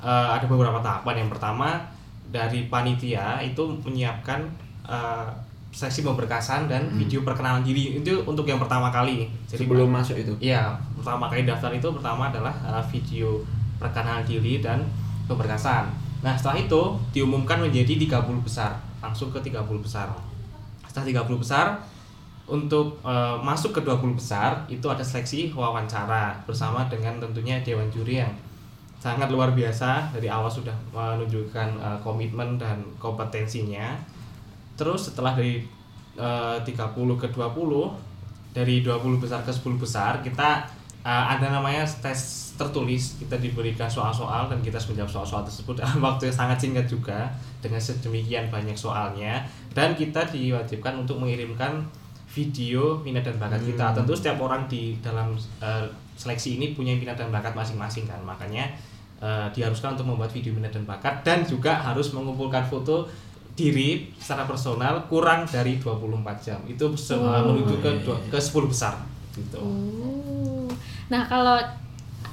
eh, 0.00 0.28
ada 0.32 0.48
beberapa 0.48 0.80
tahapan. 0.80 1.20
Yang 1.20 1.36
pertama 1.36 1.76
dari 2.32 2.72
panitia 2.72 3.36
itu 3.44 3.68
menyiapkan 3.84 4.48
eh, 4.88 5.28
sesi 5.74 6.06
pemberkasan 6.06 6.70
dan 6.70 6.86
video 6.94 7.26
perkenalan 7.26 7.66
diri 7.66 7.98
itu 7.98 8.22
untuk 8.22 8.46
yang 8.46 8.62
pertama 8.62 8.94
kali. 8.94 9.26
Jadi 9.50 9.66
sebelum 9.66 9.90
masuk 9.90 10.14
itu 10.14 10.30
Iya, 10.38 10.70
pertama 10.94 11.26
kali 11.26 11.42
daftar 11.42 11.74
itu 11.74 11.90
pertama 11.90 12.30
adalah 12.30 12.54
uh, 12.62 12.84
video 12.86 13.42
perkenalan 13.82 14.22
diri 14.22 14.62
dan 14.62 14.86
pemberkasan. 15.26 15.90
Nah, 16.22 16.38
setelah 16.38 16.62
itu 16.62 16.94
diumumkan 17.10 17.58
menjadi 17.58 17.98
30 18.06 18.46
besar, 18.46 18.78
langsung 19.02 19.34
ke 19.34 19.42
30 19.42 19.66
besar. 19.82 20.14
Setelah 20.94 21.26
30 21.26 21.42
besar 21.42 21.66
untuk 22.46 23.02
uh, 23.02 23.34
masuk 23.42 23.74
ke 23.74 23.80
20 23.82 24.14
besar 24.14 24.62
itu 24.70 24.86
ada 24.86 25.02
seleksi 25.02 25.50
wawancara 25.50 26.38
bersama 26.46 26.86
dengan 26.86 27.18
tentunya 27.18 27.58
dewan 27.66 27.90
juri 27.90 28.22
yang 28.22 28.30
sangat 29.02 29.26
luar 29.26 29.50
biasa 29.50 30.14
dari 30.14 30.30
awal 30.30 30.46
sudah 30.46 30.78
menunjukkan 30.94 31.82
uh, 31.82 31.98
komitmen 31.98 32.54
dan 32.62 32.78
kompetensinya. 33.02 33.98
Terus 34.78 35.10
setelah 35.10 35.34
dari 35.34 35.66
uh, 36.14 36.62
30 36.62 36.94
ke 37.18 37.26
20 37.26 38.54
dari 38.54 38.86
20 38.86 39.18
besar 39.18 39.42
ke 39.42 39.50
10 39.50 39.82
besar 39.82 40.22
kita 40.22 40.62
uh, 41.04 41.24
ada 41.30 41.52
namanya 41.52 41.84
tes 41.84 42.40
tertulis 42.54 43.18
kita 43.18 43.36
diberikan 43.36 43.90
soal-soal 43.90 44.46
dan 44.46 44.62
kita 44.62 44.78
harus 44.78 44.88
menjawab 44.94 45.10
soal-soal 45.10 45.42
tersebut 45.44 45.74
dalam 45.82 46.00
waktu 46.00 46.30
yang 46.30 46.36
sangat 46.40 46.58
singkat 46.58 46.86
juga 46.88 47.28
dengan 47.60 47.78
sedemikian 47.78 48.48
banyak 48.48 48.74
soalnya 48.74 49.42
dan 49.74 49.92
kita 49.94 50.24
diwajibkan 50.26 51.02
untuk 51.02 51.18
mengirimkan 51.18 51.82
video 52.30 52.98
minat 53.02 53.22
dan 53.22 53.38
bakat 53.38 53.62
kita 53.62 53.84
Hmm. 53.90 53.96
tentu 54.02 54.12
setiap 54.14 54.38
orang 54.42 54.66
di 54.66 54.98
dalam 54.98 55.34
uh, 55.62 55.86
seleksi 56.14 56.58
ini 56.58 56.74
punya 56.74 56.94
minat 56.94 57.14
dan 57.14 57.30
bakat 57.30 57.54
masing-masing 57.54 58.06
kan 58.06 58.18
makanya 58.22 58.70
uh, 59.18 59.46
diharuskan 59.50 59.94
untuk 59.94 60.06
membuat 60.10 60.30
video 60.30 60.50
minat 60.50 60.74
dan 60.74 60.82
bakat 60.82 61.22
dan 61.22 61.42
juga 61.42 61.74
harus 61.74 62.10
mengumpulkan 62.10 62.62
foto 62.66 63.06
diri 63.54 64.10
secara 64.18 64.50
personal 64.50 65.06
kurang 65.06 65.46
dari 65.46 65.78
24 65.78 66.10
jam. 66.42 66.58
Itu 66.66 66.90
Oh, 66.90 67.54
menuju 67.54 67.78
ke 67.78 67.86
iya, 67.86 68.02
iya. 68.02 68.30
ke 68.34 68.38
10 68.42 68.66
besar 68.66 68.98
gitu. 69.30 69.62
Oh. 69.62 70.33
Nah, 71.08 71.24
kalau 71.28 71.60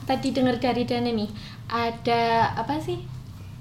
tadi 0.03 0.31
dengar 0.31 0.55
dari 0.57 0.83
Dana 0.83 1.11
nih, 1.11 1.29
ada 1.67 2.51
apa 2.55 2.75
sih? 2.79 2.99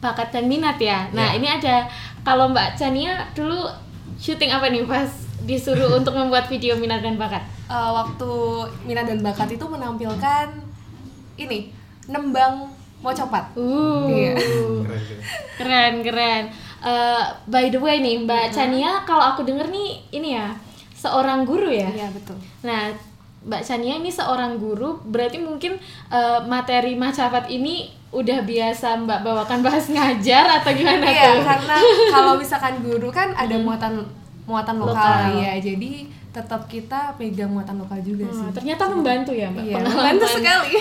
Bakat 0.00 0.32
dan 0.32 0.48
minat 0.48 0.80
ya. 0.80 1.06
Nah, 1.12 1.34
Ya. 1.34 1.38
ini 1.38 1.48
ada 1.48 1.84
kalau 2.24 2.48
Mbak 2.50 2.74
Chania 2.74 3.20
dulu 3.36 3.68
syuting 4.16 4.48
apa 4.48 4.72
nih 4.72 4.84
pas 4.84 5.08
disuruh 5.44 5.96
untuk 5.96 6.16
membuat 6.16 6.48
video 6.48 6.76
minat 6.76 7.04
dan 7.04 7.20
bakat? 7.20 7.44
Eh, 7.68 7.90
waktu 7.92 8.30
minat 8.84 9.04
dan 9.06 9.20
bakat 9.20 9.52
itu 9.52 9.64
menampilkan 9.68 10.48
ini 11.36 11.70
nembang 12.08 12.68
mau 13.00 13.12
copat. 13.12 13.56
Uh. 13.56 14.08
Iya. 14.08 14.34
Keren, 14.36 14.84
keren. 14.84 15.20
Keren, 15.56 15.94
keren. 16.04 16.42
Eh, 16.80 17.22
by 17.46 17.68
the 17.68 17.76
way 17.76 18.00
nih, 18.00 18.24
Mbak 18.24 18.52
Chania 18.52 19.04
kalau 19.04 19.36
aku 19.36 19.44
denger 19.44 19.68
nih 19.68 20.00
ini 20.10 20.32
ya, 20.32 20.48
seorang 20.96 21.44
guru 21.44 21.68
ya. 21.68 21.88
Iya 21.92 22.08
betul. 22.08 22.40
Nah, 22.64 22.88
Mbak 23.40 23.62
Chania 23.62 23.96
ini 23.96 24.08
seorang 24.08 24.56
guru, 24.56 25.00
berarti 25.02 25.38
mungkin 25.38 25.80
eh, 26.08 26.40
materi 26.44 26.92
macapat 26.94 27.48
ini 27.48 27.88
udah 28.10 28.42
biasa 28.42 29.00
Mbak 29.00 29.20
bawakan 29.20 29.60
bahas 29.60 29.86
ngajar 29.86 30.44
atau 30.54 30.70
gimana 30.70 31.04
Iya 31.04 31.24
tuh? 31.32 31.42
karena 31.42 31.76
kalau 32.14 32.32
misalkan 32.34 32.80
guru 32.80 33.08
kan 33.08 33.32
ada 33.32 33.56
muatan 33.56 34.04
muatan 34.44 34.76
lokal, 34.76 34.92
Lokal. 35.30 35.40
ya 35.40 35.52
jadi 35.56 35.92
tetap 36.28 36.66
kita 36.66 37.14
pegang 37.16 37.48
muatan 37.48 37.74
lokal 37.76 37.98
juga 38.00 38.22
Hmm, 38.24 38.34
sih. 38.36 38.48
ternyata 38.52 38.86
membantu 38.86 39.32
ya 39.32 39.48
Mbak. 39.48 39.62
Iya, 39.64 39.76
membantu 39.80 40.26
sekali. 40.28 40.70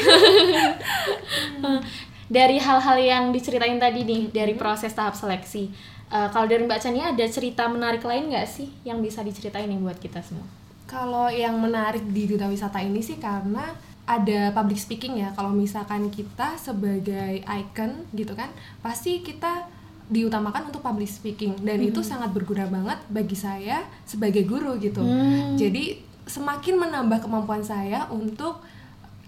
dari 2.30 2.58
hal-hal 2.58 2.98
yang 3.00 3.24
diceritain 3.30 3.78
tadi 3.78 4.04
nih 4.04 4.30
dari 4.30 4.54
proses 4.54 4.92
tahap 4.92 5.13
seleksi. 5.13 5.70
eh, 6.10 6.28
kalau 6.28 6.44
dari 6.44 6.62
Mbak 6.62 6.80
Chania 6.80 7.10
ada 7.10 7.25
cerita 7.25 7.66
menarik 7.66 8.01
lain 8.01 8.30
nggak 8.30 8.46
sih 8.46 8.68
yang 8.84 8.98
bisa 9.00 9.22
diceritain 9.22 9.66
nih 9.66 9.78
buat 9.78 9.96
kita 9.96 10.20
semua? 10.20 10.46
Kalau 10.89 11.29
yang 11.29 11.62
menarik 11.62 12.01
di 12.10 12.25
duta 12.25 12.50
wisata 12.50 12.81
ini 12.81 12.98
sih 13.05 13.22
karena 13.22 13.69
ada 14.10 14.50
public 14.58 14.81
speaking 14.81 15.22
ya. 15.22 15.29
Kalau 15.38 15.53
misalkan 15.53 16.10
kita 16.10 16.58
sebagai 16.58 17.46
icon 17.46 18.10
gitu 18.17 18.34
kan, 18.34 18.50
pasti 18.81 19.22
kita 19.22 19.69
diutamakan 20.10 20.74
untuk 20.74 20.81
public 20.81 21.05
speaking 21.05 21.53
dan 21.62 21.77
itu 21.86 22.01
sangat 22.01 22.34
berguna 22.34 22.65
banget 22.65 22.98
bagi 23.13 23.38
saya 23.38 23.86
sebagai 24.10 24.41
guru 24.50 24.81
gitu. 24.81 25.05
Hmm. 25.05 25.53
Jadi 25.53 26.01
semakin 26.25 26.81
menambah 26.81 27.22
kemampuan 27.22 27.62
saya 27.62 28.10
untuk 28.10 28.65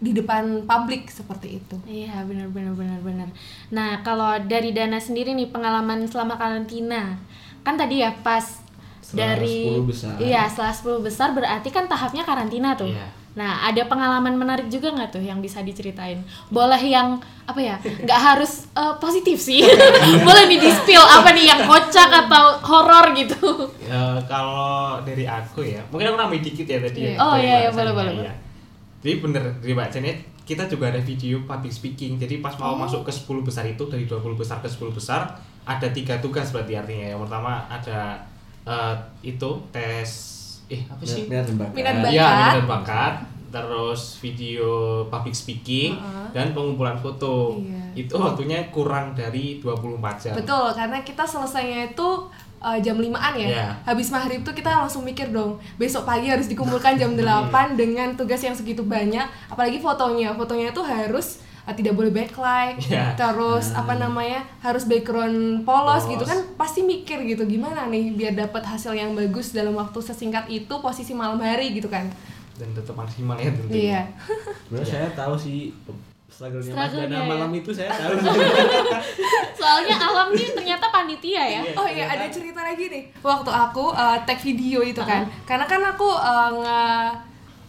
di 0.01 0.17
depan 0.17 0.65
publik 0.65 1.13
seperti 1.13 1.61
itu. 1.61 1.77
Iya 1.85 2.25
benar 2.25 2.49
benar 2.49 2.73
benar 2.73 2.99
benar. 3.05 3.29
Nah 3.69 4.01
kalau 4.01 4.33
dari 4.49 4.73
Dana 4.73 4.97
sendiri 4.97 5.37
nih 5.37 5.53
pengalaman 5.53 6.09
selama 6.09 6.41
karantina 6.41 7.21
kan 7.61 7.77
tadi 7.77 8.01
ya 8.01 8.09
pas 8.25 8.60
Setelah 9.11 9.35
dari 9.35 9.55
10 9.67 9.83
besar. 9.85 10.13
iya 10.17 10.41
setelah 10.45 10.73
10 10.73 11.03
besar 11.03 11.27
berarti 11.31 11.67
kan 11.67 11.85
tahapnya 11.85 12.23
karantina 12.23 12.73
tuh. 12.73 12.87
Iya. 12.87 13.07
Nah 13.31 13.63
ada 13.63 13.83
pengalaman 13.85 14.35
menarik 14.35 14.67
juga 14.67 14.91
nggak 14.91 15.09
tuh 15.09 15.21
yang 15.21 15.39
bisa 15.39 15.59
diceritain? 15.59 16.19
Boleh 16.47 16.79
yang 16.79 17.15
apa 17.45 17.59
ya? 17.59 17.75
Nggak 17.79 18.19
harus 18.19 18.67
eh, 18.71 18.93
positif 18.97 19.37
sih. 19.37 19.63
Boleh 20.27 20.47
nih 20.47 20.57
di 20.57 20.69
spill 20.69 20.99
apa 20.99 21.31
nih 21.31 21.45
yang 21.47 21.63
kocak 21.63 22.09
atau 22.09 22.59
horor 22.61 23.11
gitu. 23.13 23.71
Ya, 23.81 24.19
kalau 24.25 24.99
dari 25.01 25.23
aku 25.23 25.63
ya, 25.63 25.79
mungkin 25.87 26.11
aku 26.11 26.17
nambahin 26.17 26.43
dikit 26.43 26.63
ya 26.65 26.79
tadi. 26.79 26.99
Ya, 27.03 27.15
Oh, 27.17 27.35
iya, 27.35 27.67
iya, 27.67 27.69
boleh, 27.69 27.91
boleh, 27.91 28.13
boleh. 28.17 28.35
Jadi 28.99 29.13
bener 29.17 29.43
dari 29.57 29.73
Mbak 29.73 29.89
Janet, 29.89 30.17
kita 30.41 30.67
juga 30.67 30.91
ada 30.91 30.99
video 30.99 31.41
public 31.41 31.71
speaking. 31.71 32.15
Jadi 32.15 32.37
pas 32.37 32.53
Oh. 32.53 32.75
mau 32.75 32.83
masuk 32.83 33.01
ke 33.01 33.11
10 33.11 33.41
besar 33.41 33.63
itu 33.63 33.83
dari 33.87 34.03
20 34.03 34.35
besar 34.35 34.59
ke 34.59 34.67
10 34.67 34.91
besar 34.91 35.39
ada 35.63 35.87
tiga 35.87 36.19
tugas 36.19 36.51
berarti 36.51 36.75
artinya. 36.75 37.07
Yang 37.07 37.21
pertama 37.23 37.63
ada 37.65 38.19
eh, 38.63 38.95
itu 39.23 39.49
tes 39.69 40.09
eh 40.67 40.81
apa 40.87 41.03
sih? 41.03 41.27
Minat 41.27 41.45
dan 41.45 41.55
bakat. 41.57 41.73
Minat 41.73 41.93
Iya, 41.93 42.23
bakat. 42.23 42.31
minat 42.31 42.53
dan 42.53 42.67
bakat. 42.67 43.13
Terus 43.51 44.15
video 44.17 44.69
public 45.05 45.35
speaking 45.35 45.91
Heeh. 45.91 46.27
dan 46.31 46.55
pengumpulan 46.55 46.95
foto. 46.95 47.59
Iya. 47.59 48.07
Itu 48.07 48.15
waktunya 48.15 48.71
kurang 48.71 49.11
dari 49.11 49.59
24 49.59 50.15
jam. 50.15 50.33
Betul, 50.33 50.71
karena 50.71 51.03
kita 51.03 51.27
selesainya 51.27 51.91
itu 51.91 52.31
uh, 52.63 52.79
jam 52.79 52.95
5-an 52.95 53.33
ya. 53.35 53.47
Iya. 53.51 53.67
Habis 53.83 54.07
maghrib 54.07 54.39
tuh 54.41 54.55
kita 54.55 54.71
langsung 54.71 55.03
mikir 55.03 55.35
dong, 55.35 55.59
besok 55.75 56.07
pagi 56.07 56.31
harus 56.31 56.47
dikumpulkan 56.47 56.95
jam 56.95 57.11
8 57.19 57.75
dengan 57.75 58.15
tugas 58.15 58.39
yang 58.39 58.55
segitu 58.55 58.87
banyak, 58.87 59.27
apalagi 59.51 59.83
fotonya. 59.83 60.31
Fotonya 60.31 60.71
itu 60.71 60.79
harus 60.79 61.43
uh, 61.71 61.73
tidak 61.73 61.95
boleh 61.95 62.11
backlight, 62.11 62.75
Iya. 62.83 63.15
terus 63.15 63.71
apa 63.71 63.95
namanya? 63.95 64.43
harus 64.59 64.83
background 64.83 65.63
polos, 65.63 66.03
Polos. 66.03 66.11
gitu 66.11 66.23
kan 66.23 66.37
pasti 66.53 66.83
mikir 66.83 67.23
gitu 67.23 67.47
gimana 67.47 67.87
nih 67.87 68.11
biar 68.11 68.35
dapat 68.35 68.61
hasil 68.61 68.91
yang 68.91 69.15
bagus 69.15 69.55
dalam 69.55 69.71
waktu 69.73 69.97
sesingkat 69.97 70.45
itu 70.45 70.73
posisi 70.77 71.15
malam 71.15 71.39
hari 71.39 71.71
gitu 71.71 71.87
kan. 71.87 72.11
Dan 72.53 72.75
tetap 72.75 72.93
maksimal 72.93 73.39
ya 73.39 73.49
tentunya. 73.49 73.79
Iya. 73.79 74.01
Sebenarnya 74.67 74.87
saya 74.87 75.07
tahu 75.15 75.33
sih 75.33 75.71
struggle-nya 76.29 76.71
Mas 76.71 76.89
Struggle-nya 76.89 77.09
Dana 77.09 77.25
ya. 77.25 77.31
malam 77.31 77.51
itu 77.51 77.69
saya 77.71 77.89
tahu. 77.89 78.13
Soalnya 79.59 79.95
alam 79.97 80.29
nih 80.31 80.47
ternyata 80.53 80.85
panitia 80.89 81.43
ya. 81.43 81.61
Oh 81.75 81.87
iya 81.87 82.05
ada 82.07 82.25
cerita 82.29 82.61
lagi 82.61 82.87
nih 82.87 83.03
waktu 83.19 83.49
aku 83.49 83.91
uh, 83.91 84.17
tag 84.23 84.39
video 84.39 84.79
itu 84.81 85.01
kan 85.01 85.27
karena 85.43 85.65
kan 85.65 85.81
aku 85.83 86.07
uh, 86.07 86.49
nge 86.55 86.81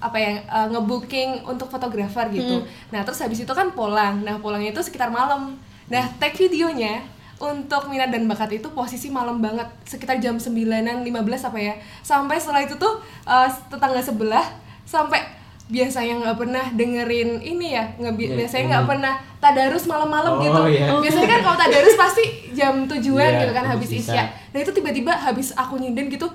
apa 0.02 0.16
ya 0.16 0.32
uh, 0.44 0.66
ngebooking 0.68 1.40
untuk 1.42 1.66
fotografer 1.66 2.26
gitu. 2.28 2.60
Nah 2.88 3.00
terus 3.00 3.18
habis 3.18 3.38
itu 3.38 3.48
kan 3.50 3.70
pulang. 3.70 4.20
Nah 4.20 4.36
pulangnya 4.36 4.70
itu 4.70 4.82
sekitar 4.82 5.08
malam. 5.08 5.54
Nah 5.86 6.04
tag 6.16 6.34
videonya 6.34 7.00
untuk 7.38 7.86
minat 7.86 8.08
dan 8.08 8.22
bakat 8.24 8.52
itu 8.52 8.68
posisi 8.68 9.08
malam 9.08 9.38
banget 9.38 9.66
sekitar 9.84 10.16
jam 10.16 10.36
9-an 10.36 11.02
15 11.02 11.10
apa 11.44 11.58
ya 11.60 11.74
sampai 12.00 12.36
setelah 12.36 12.62
itu 12.62 12.74
tuh 12.76 12.98
uh, 13.24 13.46
tetangga 13.66 13.98
sebelah 13.98 14.46
sampai 14.84 15.18
biasanya 15.64 16.20
nggak 16.20 16.36
pernah 16.36 16.64
dengerin 16.70 17.40
ini 17.40 17.72
ya 17.72 17.82
nggak 17.96 18.14
bi- 18.14 18.28
Ya, 18.28 18.34
biasanya 18.36 18.62
ini. 18.62 18.70
nggak 18.70 18.86
pernah 18.86 19.12
tadarus 19.38 19.84
malam-malam 19.84 20.32
Oh, 20.32 20.40
gitu 20.40 20.60
iya. 20.68 20.86
biasanya 20.94 21.28
kan 21.28 21.40
kalau 21.42 21.56
tadarus 21.56 21.94
pasti 21.96 22.24
jam 22.52 22.74
tujuan 22.84 23.30
Iya, 23.32 23.40
gitu 23.40 23.52
kan 23.52 23.64
habis 23.66 23.90
isya. 23.90 24.22
nah 24.48 24.58
itu 24.60 24.70
tiba-tiba 24.70 25.10
habis 25.12 25.50
aku 25.52 25.78
nyinden 25.78 26.06
gitu 26.08 26.28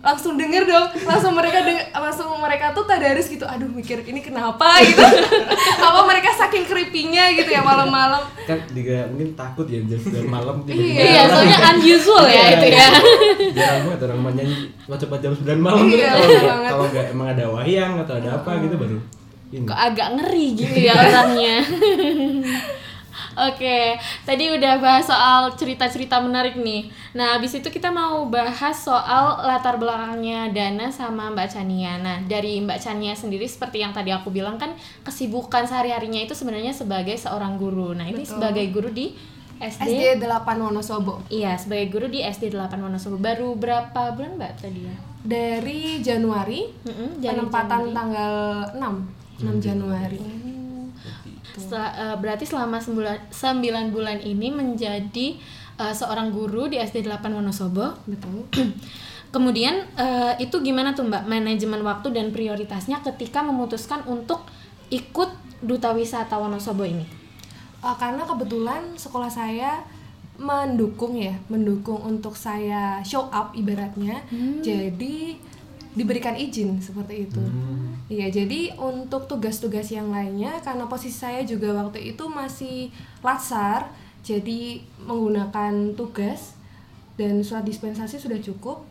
langsung 0.00 0.32
denger 0.34 0.64
dong 0.64 0.86
langsung 1.02 1.32
mereka 1.32 1.60
deng- 1.60 1.92
langsung 1.92 2.32
mereka 2.34 2.72
tuh 2.72 2.82
tadarus 2.82 3.28
gitu 3.28 3.44
aduh 3.44 3.68
mikir 3.68 4.00
ini 4.02 4.18
kenapa 4.18 4.64
gitu 4.82 4.96
apa 5.76 6.00
mereka 6.02 6.32
saking 6.34 6.64
creepy-nya 6.64 7.32
gitu 7.34 7.46
ya 7.46 7.60
malam-malam 7.60 8.24
kan 8.42 8.64
juga 8.66 9.04
mungkin 9.06 9.32
takut 9.34 9.64
ya 9.64 9.76
jam 9.82 10.00
9 10.00 10.24
malam 10.26 10.64
Iya. 10.64 11.04
Iya, 11.04 11.22
soalnya 11.26 11.58
unusual 11.70 12.24
ya 12.26 12.44
itu 12.50 12.66
ya. 12.70 12.88
Jarang 13.52 13.80
banget 13.84 14.00
orang 14.02 14.18
mau 14.18 14.30
nyanyi 14.30 14.56
cepat 14.90 15.18
jam 15.20 15.32
9 15.32 15.46
malam 15.58 15.84
gitu. 15.84 15.98
Iya, 15.98 16.08
Kalau 16.08 16.24
iya 16.24 16.32
nggak- 16.32 16.48
banget. 16.48 16.70
kalau 16.70 16.84
nggak 16.86 17.06
emang 17.10 17.28
ada 17.30 17.44
wayang 17.46 17.92
atau 18.00 18.14
ada 18.16 18.28
apa 18.34 18.50
gitu 18.58 18.74
baru 18.74 18.98
ini. 19.50 19.64
Kok 19.64 19.80
agak 19.84 20.08
ngeri 20.16 20.46
gitu 20.56 20.78
ya 20.80 20.92
orangnya. 20.96 21.54
Oke, 23.32 23.94
tadi 24.22 24.48
udah 24.48 24.76
bahas 24.76 25.04
soal 25.04 25.52
cerita-cerita 25.52 26.18
menarik 26.18 26.54
nih. 26.54 26.86
Nah, 27.12 27.34
habis 27.34 27.52
itu 27.52 27.66
kita 27.66 27.88
mau 27.88 28.26
bahas 28.26 28.74
soal 28.76 29.38
latar 29.40 29.76
belakangnya 29.76 30.48
Dana 30.48 30.88
sama 30.88 31.28
Mbak 31.28 31.48
Chania. 31.48 31.94
Nah, 31.96 32.18
dari 32.22 32.58
Mbak 32.58 32.78
Chania 32.78 33.12
sendiri 33.12 33.44
seperti 33.44 33.78
yang 33.78 33.90
tadi 33.90 34.10
aku 34.10 34.28
bilang 34.28 34.56
kan 34.56 34.74
kesibukan 35.00 35.62
sehari-harinya 35.62 36.20
itu 36.20 36.32
sebenarnya 36.32 36.70
sebagai 36.70 37.14
seorang 37.14 37.54
guru. 37.54 37.92
Nah, 37.92 38.04
ini 38.04 38.20
Betul. 38.20 38.34
sebagai 38.36 38.66
guru 38.68 38.90
di 38.90 39.14
SD. 39.56 39.84
SD 39.84 40.02
8 40.18 40.56
Wonosobo 40.58 41.20
Iya, 41.28 41.52
sebagai 41.54 41.86
guru 41.88 42.08
di 42.08 42.20
SD 42.20 42.48
8 42.48 42.80
Wonosobo. 42.80 43.16
Baru 43.16 43.54
berapa 43.54 44.10
bulan 44.10 44.34
Mbak 44.34 44.52
tadi 44.58 44.80
ya? 44.82 44.96
dari 45.20 46.00
Januari 46.00 46.64
Mm-mm, 46.80 47.20
Januari- 47.20 47.28
penempatan 47.44 47.68
Januari. 47.84 47.92
tanggal 47.92 48.32
6 48.72 48.94
6 49.38 49.56
Januari 49.60 50.20
Setelah- 51.56 51.94
eh, 51.94 52.16
berarti 52.20 52.44
selama 52.46 52.78
sembilan, 52.78 53.30
9 53.32 53.90
bulan 53.94 54.18
ini 54.20 54.48
menjadi 54.52 55.38
eh, 55.80 55.94
seorang 55.96 56.28
guru 56.30 56.68
di 56.68 56.76
SD 56.76 57.02
8 57.06 57.32
Wonosobo. 57.32 57.96
betul 58.04 58.44
Kemudian 59.34 59.86
eh, 59.94 60.34
itu 60.42 60.58
gimana 60.60 60.90
tuh 60.92 61.06
Mbak 61.06 61.24
manajemen 61.30 61.80
waktu 61.86 62.10
dan 62.10 62.34
prioritasnya 62.34 62.98
ketika 63.00 63.40
memutuskan 63.46 64.02
untuk 64.04 64.42
ikut 64.90 65.30
duta 65.62 65.94
wisata 65.94 66.34
Wonosobo 66.36 66.82
ini? 66.82 67.06
Uh, 67.80 67.96
karena 67.96 68.28
kebetulan 68.28 68.92
sekolah 68.92 69.32
saya 69.32 69.80
mendukung 70.36 71.16
ya, 71.16 71.32
mendukung 71.48 71.96
untuk 72.00 72.36
saya 72.36 73.00
show 73.00 73.28
up 73.28 73.56
ibaratnya. 73.56 74.20
Jadi 74.60 75.36
diberikan 75.92 76.36
izin 76.36 76.76
seperti 76.80 77.24
itu. 77.24 77.40
Iya, 78.10 78.26
jadi 78.26 78.74
untuk 78.74 79.30
tugas-tugas 79.30 79.86
yang 79.94 80.10
lainnya 80.10 80.58
karena 80.66 80.90
posisi 80.90 81.14
saya 81.14 81.46
juga 81.46 81.70
waktu 81.78 82.10
itu 82.10 82.26
masih 82.26 82.90
latsar, 83.22 83.86
jadi 84.26 84.82
menggunakan 85.06 85.94
tugas 85.94 86.58
dan 87.14 87.38
surat 87.46 87.62
dispensasi 87.62 88.18
sudah 88.18 88.42
cukup. 88.42 88.82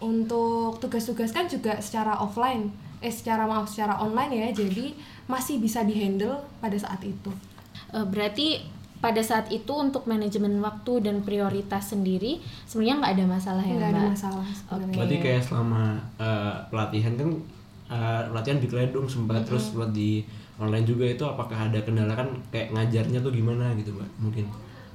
Untuk 0.00 0.80
tugas-tugas 0.80 1.36
kan 1.36 1.52
juga 1.52 1.76
secara 1.84 2.16
offline, 2.16 2.72
eh 3.04 3.12
secara 3.12 3.44
maaf 3.44 3.68
secara 3.68 4.00
online 4.00 4.40
ya, 4.40 4.48
jadi 4.56 4.96
masih 5.28 5.60
bisa 5.60 5.84
dihandle 5.84 6.40
pada 6.64 6.80
saat 6.80 7.04
itu. 7.04 7.28
Eh, 7.92 8.08
berarti 8.08 8.64
pada 9.04 9.20
saat 9.20 9.52
itu 9.52 9.70
untuk 9.76 10.08
manajemen 10.08 10.58
waktu 10.64 11.06
dan 11.06 11.22
prioritas 11.22 11.94
sendiri 11.94 12.42
sebenarnya 12.66 12.98
nggak 12.98 13.14
ada 13.14 13.26
masalah 13.30 13.62
ya 13.62 13.74
nggak 13.78 13.90
mbak 13.94 14.02
ada 14.02 14.10
masalah 14.10 14.48
sebenarnya 14.50 14.96
Berarti 14.98 15.16
kayak 15.22 15.42
selama 15.46 15.82
eh, 16.18 16.54
pelatihan 16.66 17.14
kan 17.14 17.30
eh, 17.88 18.22
pelatihan 18.30 18.58
di 18.60 18.68
Kledung 18.68 19.06
sempat 19.08 19.44
terus 19.48 19.72
buat 19.72 19.90
di 19.92 20.24
online 20.58 20.86
juga 20.86 21.04
itu 21.08 21.24
apakah 21.24 21.68
ada 21.68 21.78
kendala? 21.82 22.12
Kan 22.14 22.38
kayak 22.52 22.74
ngajarnya 22.74 23.18
tuh 23.20 23.32
gimana 23.32 23.72
gitu 23.76 23.94
mbak 23.96 24.08
mungkin. 24.20 24.46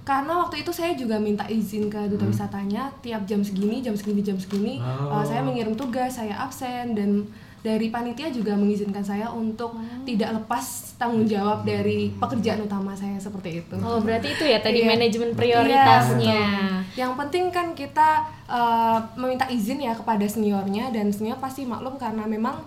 Karena 0.04 0.44
waktu 0.44 0.68
itu 0.68 0.72
saya 0.76 0.92
juga 1.00 1.16
minta 1.16 1.48
izin 1.48 1.88
ke 1.88 2.12
duta 2.12 2.28
wisatanya 2.28 2.92
tiap 3.00 3.24
jam 3.24 3.40
segini 3.40 3.80
jam 3.80 3.96
segini 3.96 4.20
jam 4.20 4.36
segini. 4.36 4.76
Oh. 4.84 5.16
uh, 5.20 5.24
saya 5.24 5.40
mengirim 5.40 5.80
tugas 5.80 6.20
saya 6.20 6.36
absen 6.44 6.92
dan 6.92 7.24
dari 7.64 7.88
panitia 7.88 8.28
juga 8.28 8.54
mengizinkan 8.54 9.00
saya 9.00 9.32
untuk 9.32 9.72
tidak 10.04 10.36
lepas 10.36 10.64
tanggung 10.94 11.24
jawab 11.24 11.64
dari 11.64 12.12
pekerjaan 12.14 12.60
utama 12.62 12.92
saya 12.92 13.16
seperti 13.16 13.62
itu 13.62 13.76
oh 13.78 13.98
berarti 13.98 14.28
itu 14.30 14.44
ya 14.44 14.60
tadi 14.60 14.80
Iya. 14.80 14.90
manajemen 14.90 15.30
Iya, 15.30 15.38
prioritasnya 15.38 16.44
betul. 16.44 17.00
yang 17.00 17.12
penting 17.16 17.44
kan 17.50 17.68
kita 17.72 18.10
uh, 18.46 19.00
meminta 19.16 19.48
izin 19.48 19.80
ya 19.80 19.94
kepada 19.94 20.24
seniornya 20.26 20.92
dan 20.92 21.08
senior 21.08 21.36
pasti 21.38 21.64
maklum 21.64 21.96
karena 21.96 22.24
memang 22.26 22.60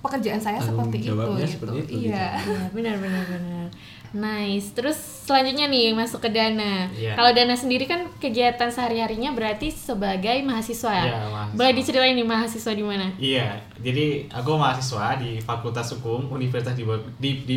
pekerjaan 0.00 0.36
saya 0.36 0.58
Tanggung 0.58 0.90
seperti 0.90 0.96
itu 1.00 1.08
jawabnya 1.08 1.46
gitu. 1.46 1.54
seperti 1.56 1.76
itu, 1.78 1.92
iya 2.04 2.34
Iya, 2.36 2.62
benar 2.70 2.98
benar 2.98 3.22
benar. 3.24 3.66
Nice. 4.12 4.74
Terus 4.74 4.98
selanjutnya 5.22 5.70
nih 5.70 5.94
masuk 5.94 6.18
ke 6.18 6.30
Dana. 6.34 6.90
Iya. 6.90 7.14
Kalau 7.14 7.30
Dana 7.30 7.54
sendiri 7.54 7.86
kan 7.86 8.10
kegiatan 8.18 8.68
sehari-harinya 8.68 9.30
berarti 9.32 9.70
sebagai 9.70 10.42
mahasiswa. 10.42 10.92
Iya, 11.06 11.18
mahasiswa. 11.30 11.56
Boleh 11.56 11.72
diceritain 11.78 12.14
nih 12.18 12.26
mahasiswa 12.26 12.72
di 12.74 12.84
mana? 12.84 13.06
Iya, 13.16 13.62
jadi 13.78 14.26
aku 14.34 14.50
mahasiswa 14.58 15.22
di 15.22 15.38
Fakultas 15.38 15.94
Hukum 15.94 16.26
Universitas 16.34 16.74
di, 16.74 16.84
di, 17.22 17.30
di 17.46 17.56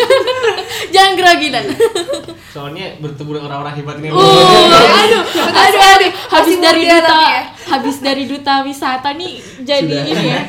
Jangan 0.94 1.12
grogi 1.18 1.48
Dan. 1.50 1.64
soalnya 2.50 2.98
bertemu 2.98 3.30
dengan 3.38 3.46
orang-orang 3.54 3.74
hebat 3.78 3.96
ini. 4.02 4.10
Uh, 4.10 4.18
aduh, 4.18 5.22
aduh, 5.22 5.80
aduh, 5.80 6.12
habis 6.34 6.56
dari 6.58 6.82
duta, 6.82 7.14
ya. 7.14 7.42
habis 7.72 7.96
dari 8.02 8.24
duta 8.26 8.54
wisata 8.66 9.14
nih 9.14 9.34
jadi 9.62 9.86
Sudah. 9.86 10.10
ini 10.10 10.26
ya. 10.26 10.42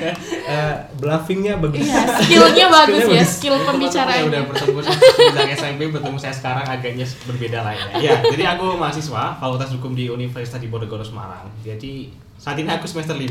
Eh, 0.49 0.73
bluffingnya 0.97 1.61
bagus 1.61 1.85
Iya, 1.85 2.01
skillnya 2.25 2.65
bagus 2.73 3.03
ya, 3.05 3.21
bagus. 3.21 3.29
skill 3.37 3.55
yang 3.61 4.25
udah 4.33 4.41
bertemu 4.49 4.79
sejak 4.81 5.49
SMP 5.53 5.81
bertemu 5.93 6.10
saya 6.15 6.31
sekarang 6.31 6.63
agaknya 6.63 7.03
berbeda 7.23 7.61
lah 7.61 7.71
ya. 7.71 7.87
Ya, 8.01 8.13
jadi 8.25 8.43
aku 8.51 8.75
mahasiswa 8.75 9.35
Fakultas 9.35 9.71
Hukum 9.71 9.91
di 9.91 10.07
Universitas 10.07 10.57
di 10.57 10.65
Diponegoro 10.65 11.01
Semarang. 11.01 11.45
Jadi 11.59 12.09
saat 12.35 12.55
ini 12.55 12.67
aku 12.67 12.83
semester 12.83 13.13
5 13.13 13.29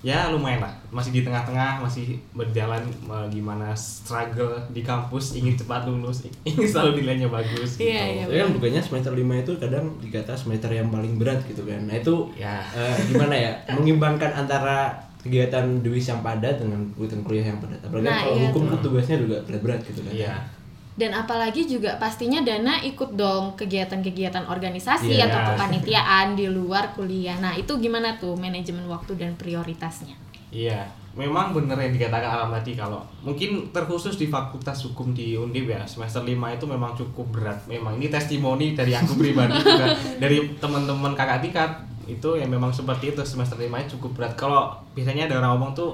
ya 0.00 0.30
lumayan 0.30 0.62
lah 0.62 0.70
masih 0.94 1.10
di 1.10 1.26
tengah-tengah 1.26 1.82
masih 1.82 2.14
berjalan 2.30 2.78
eh, 2.86 3.26
gimana 3.26 3.74
struggle 3.74 4.54
di 4.70 4.78
kampus 4.80 5.34
ingin 5.34 5.58
cepat 5.58 5.82
lulus 5.82 6.22
ingin 6.46 6.62
selalu 6.62 7.02
nilainya 7.02 7.26
bagus 7.26 7.74
Iya, 7.76 8.04
iya. 8.06 8.22
Tapi 8.24 8.38
kan 8.38 8.50
bukannya 8.54 8.80
semester 8.80 9.10
5 9.10 9.18
itu 9.18 9.52
kadang 9.58 9.84
dikata 9.98 10.32
semester 10.32 10.70
yang 10.70 10.88
paling 10.88 11.18
berat 11.18 11.42
gitu 11.44 11.66
kan. 11.66 11.80
Nah 11.82 11.96
itu 11.96 12.14
Ya. 12.38 12.62
eh, 12.70 12.94
gimana 13.08 13.34
ya 13.34 13.50
mengimbangkan 13.72 14.30
antara 14.36 14.94
kegiatan 15.18 15.82
duis 15.82 16.06
yang 16.06 16.22
padat 16.22 16.62
dengan 16.62 16.86
kegiatan 16.94 17.26
kuliah 17.26 17.46
yang 17.50 17.58
padat. 17.58 17.80
Apalagi 17.82 18.06
Nah, 18.06 18.18
kalau 18.20 18.36
iya 18.36 18.46
hukum 18.46 18.62
kan 18.70 18.78
tugasnya 18.78 19.16
juga 19.18 19.36
berat-berat 19.42 19.80
gitu 19.82 20.00
kan. 20.06 20.12
iya 20.14 20.34
Dan 20.96 21.12
apalagi 21.12 21.68
juga 21.68 22.00
pastinya 22.00 22.40
Dana 22.40 22.80
ikut 22.80 23.12
dong 23.14 23.52
kegiatan-kegiatan 23.52 24.48
organisasi 24.48 25.12
Iya. 25.12 25.28
atau 25.28 25.40
kepanitiaan 25.52 26.32
di 26.32 26.48
luar 26.48 26.96
kuliah. 26.96 27.36
Nah, 27.36 27.52
itu 27.52 27.76
gimana 27.76 28.16
tuh 28.16 28.32
manajemen 28.32 28.88
waktu 28.88 29.12
dan 29.12 29.36
prioritasnya? 29.36 30.16
Iya, 30.48 30.88
memang 31.12 31.52
bener 31.52 31.76
yang 31.76 31.92
dikatakan 31.92 32.30
Alam 32.32 32.48
tadi 32.48 32.72
kalau 32.72 33.04
mungkin 33.20 33.68
terkhusus 33.70 34.16
di 34.16 34.24
Fakultas 34.26 34.80
Hukum 34.84 35.12
di 35.12 35.36
Undip 35.36 35.68
ya 35.68 35.84
semester 35.84 36.24
5 36.24 36.32
itu 36.32 36.64
memang 36.64 36.96
cukup 36.96 37.28
berat. 37.28 37.60
Memang 37.68 38.00
ini 38.00 38.08
testimoni 38.08 38.72
dari 38.72 38.96
aku 38.96 39.16
pribadi 39.20 39.52
juga 39.52 39.92
dari 40.16 40.56
teman-teman 40.56 41.12
kakak 41.12 41.44
tingkat 41.44 41.70
itu 42.06 42.38
yang 42.38 42.48
memang 42.48 42.72
seperti 42.72 43.12
itu 43.12 43.20
semester 43.20 43.58
5 43.58 43.68
nya 43.68 43.84
cukup 43.90 44.16
berat. 44.16 44.32
Kalau 44.32 44.72
biasanya 44.96 45.28
ada 45.28 45.44
orang 45.44 45.60
ngomong 45.60 45.72
tuh 45.74 45.90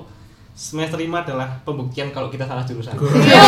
semester 0.52 1.00
5 1.00 1.08
adalah 1.08 1.48
pembuktian 1.64 2.12
kalau 2.12 2.28
kita 2.28 2.44
salah 2.44 2.60
jurusan. 2.60 2.92
Iya. 2.92 3.44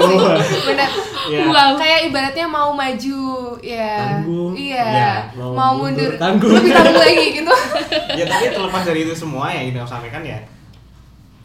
Benar. 0.72 0.88
Iya. 1.28 1.44
Wow. 1.52 1.76
Kayak 1.76 2.00
ibaratnya 2.08 2.46
mau 2.48 2.72
maju, 2.72 3.20
ya. 3.60 4.16
Tangguh. 4.16 4.56
Iya. 4.56 4.84
Iya. 4.88 5.12
Mau 5.36 5.52
Mau, 5.52 5.72
mundur, 5.84 6.08
mundur, 6.08 6.16
tangguh. 6.16 6.50
lebih 6.56 6.72
tangguh 6.72 6.96
lagi 6.96 7.26
gitu. 7.36 7.54
ya 8.18 8.24
tapi 8.26 8.44
terlepas 8.50 8.82
dari 8.88 9.00
itu 9.04 9.14
semua 9.14 9.52
yang 9.52 9.70
ingin 9.70 9.84
aku 9.84 9.90
sampaikan 9.92 10.22
ya 10.24 10.38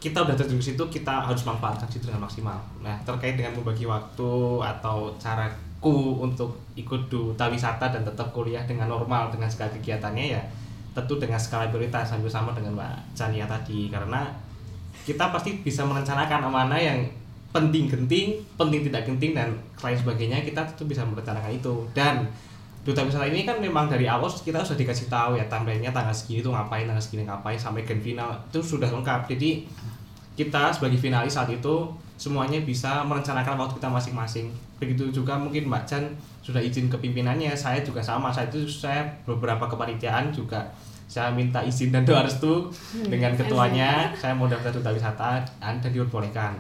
kita 0.01 0.21
udah 0.21 0.38
terjun 0.38 0.62
ke 0.62 0.65
situ 0.69 0.84
kita 0.93 1.25
harus 1.25 1.41
manfaatkan 1.49 1.89
situ 1.89 2.05
dengan 2.05 2.29
maksimal 2.29 2.58
nah 2.86 2.93
terkait 3.01 3.34
dengan 3.34 3.58
membagi 3.58 3.89
waktu 3.89 4.31
atau 4.62 5.10
caraku 5.17 6.21
untuk 6.21 6.53
ikut 6.77 7.10
duta 7.10 7.49
wisata 7.49 7.89
dan 7.89 8.05
tetap 8.05 8.29
kuliah 8.29 8.62
dengan 8.69 8.86
normal 8.86 9.34
dengan 9.34 9.49
segala 9.49 9.73
kegiatannya 9.73 10.38
ya 10.38 10.41
tentu 10.93 11.17
dengan 11.17 11.41
skala 11.41 11.73
prioritas 11.73 12.13
hampir 12.13 12.29
sama 12.29 12.53
dengan 12.53 12.77
Mbak 12.77 13.17
Chania 13.17 13.49
tadi 13.49 13.89
karena 13.89 14.29
kita 15.05 15.29
pasti 15.29 15.61
bisa 15.61 15.85
merencanakan 15.85 16.49
mana 16.49 16.75
yang 16.75 17.05
penting 17.53 17.87
genting, 17.87 18.35
penting 18.59 18.81
tidak 18.83 19.07
genting 19.07 19.31
dan 19.31 19.55
lain 19.79 19.95
sebagainya 19.95 20.43
kita 20.43 20.65
tentu 20.67 20.89
bisa 20.89 21.05
merencanakan 21.05 21.53
itu. 21.55 21.87
Dan 21.95 22.27
duta 22.83 23.05
wisata 23.05 23.29
ini 23.29 23.47
kan 23.47 23.61
memang 23.61 23.87
dari 23.87 24.09
awal 24.09 24.27
kita 24.27 24.59
sudah 24.65 24.77
dikasih 24.81 25.07
tahu 25.07 25.39
ya 25.39 25.45
timelinenya 25.47 25.95
tanggal 25.95 26.11
segini 26.11 26.43
tuh 26.43 26.51
ngapain 26.51 26.85
tanggal 26.85 27.01
segini 27.01 27.23
ngapain 27.23 27.55
sampai 27.55 27.87
grand 27.87 28.03
final 28.03 28.29
itu 28.49 28.59
sudah 28.59 28.89
lengkap. 28.91 29.29
Jadi 29.31 29.63
kita 30.35 30.73
sebagai 30.75 30.99
finalis 30.99 31.37
saat 31.37 31.47
itu 31.47 31.87
semuanya 32.19 32.59
bisa 32.65 33.05
merencanakan 33.07 33.55
waktu 33.55 33.79
kita 33.79 33.87
masing-masing. 33.87 34.47
Begitu 34.81 35.07
juga 35.15 35.39
mungkin 35.39 35.71
Mbak 35.71 35.83
Chan 35.87 36.03
sudah 36.43 36.59
izin 36.59 36.91
ke 36.91 36.97
pimpinannya 36.99 37.55
saya 37.55 37.79
juga 37.79 38.03
sama. 38.03 38.35
Saat 38.35 38.51
itu 38.51 38.67
saya 38.67 39.07
beberapa 39.23 39.63
kepanitiaan 39.63 40.35
juga 40.35 40.67
saya 41.05 41.29
minta 41.29 41.61
izin 41.61 41.89
dan 41.89 42.01
doa 42.01 42.21
restu 42.21 42.67
dengan 43.05 43.31
ketuanya. 43.31 44.09
Saya 44.13 44.33
mau 44.33 44.45
daftar 44.45 44.69
duta 44.69 44.89
wisata 44.89 45.39
anda 45.59 45.85
diperbolehkan 45.85 46.57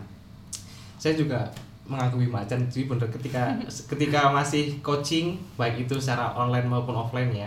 saya 0.95 1.13
juga 1.13 1.37
mengakui 1.85 2.25
Mbak 2.25 2.49
Chan 2.49 2.61
jadi 2.65 2.89
bener 2.89 3.05
ketika 3.13 3.53
ketika 3.93 4.33
masih 4.33 4.81
coaching 4.81 5.37
baik 5.53 5.85
itu 5.85 5.93
secara 6.01 6.33
online 6.33 6.65
maupun 6.65 6.97
offline 6.97 7.29
ya 7.29 7.45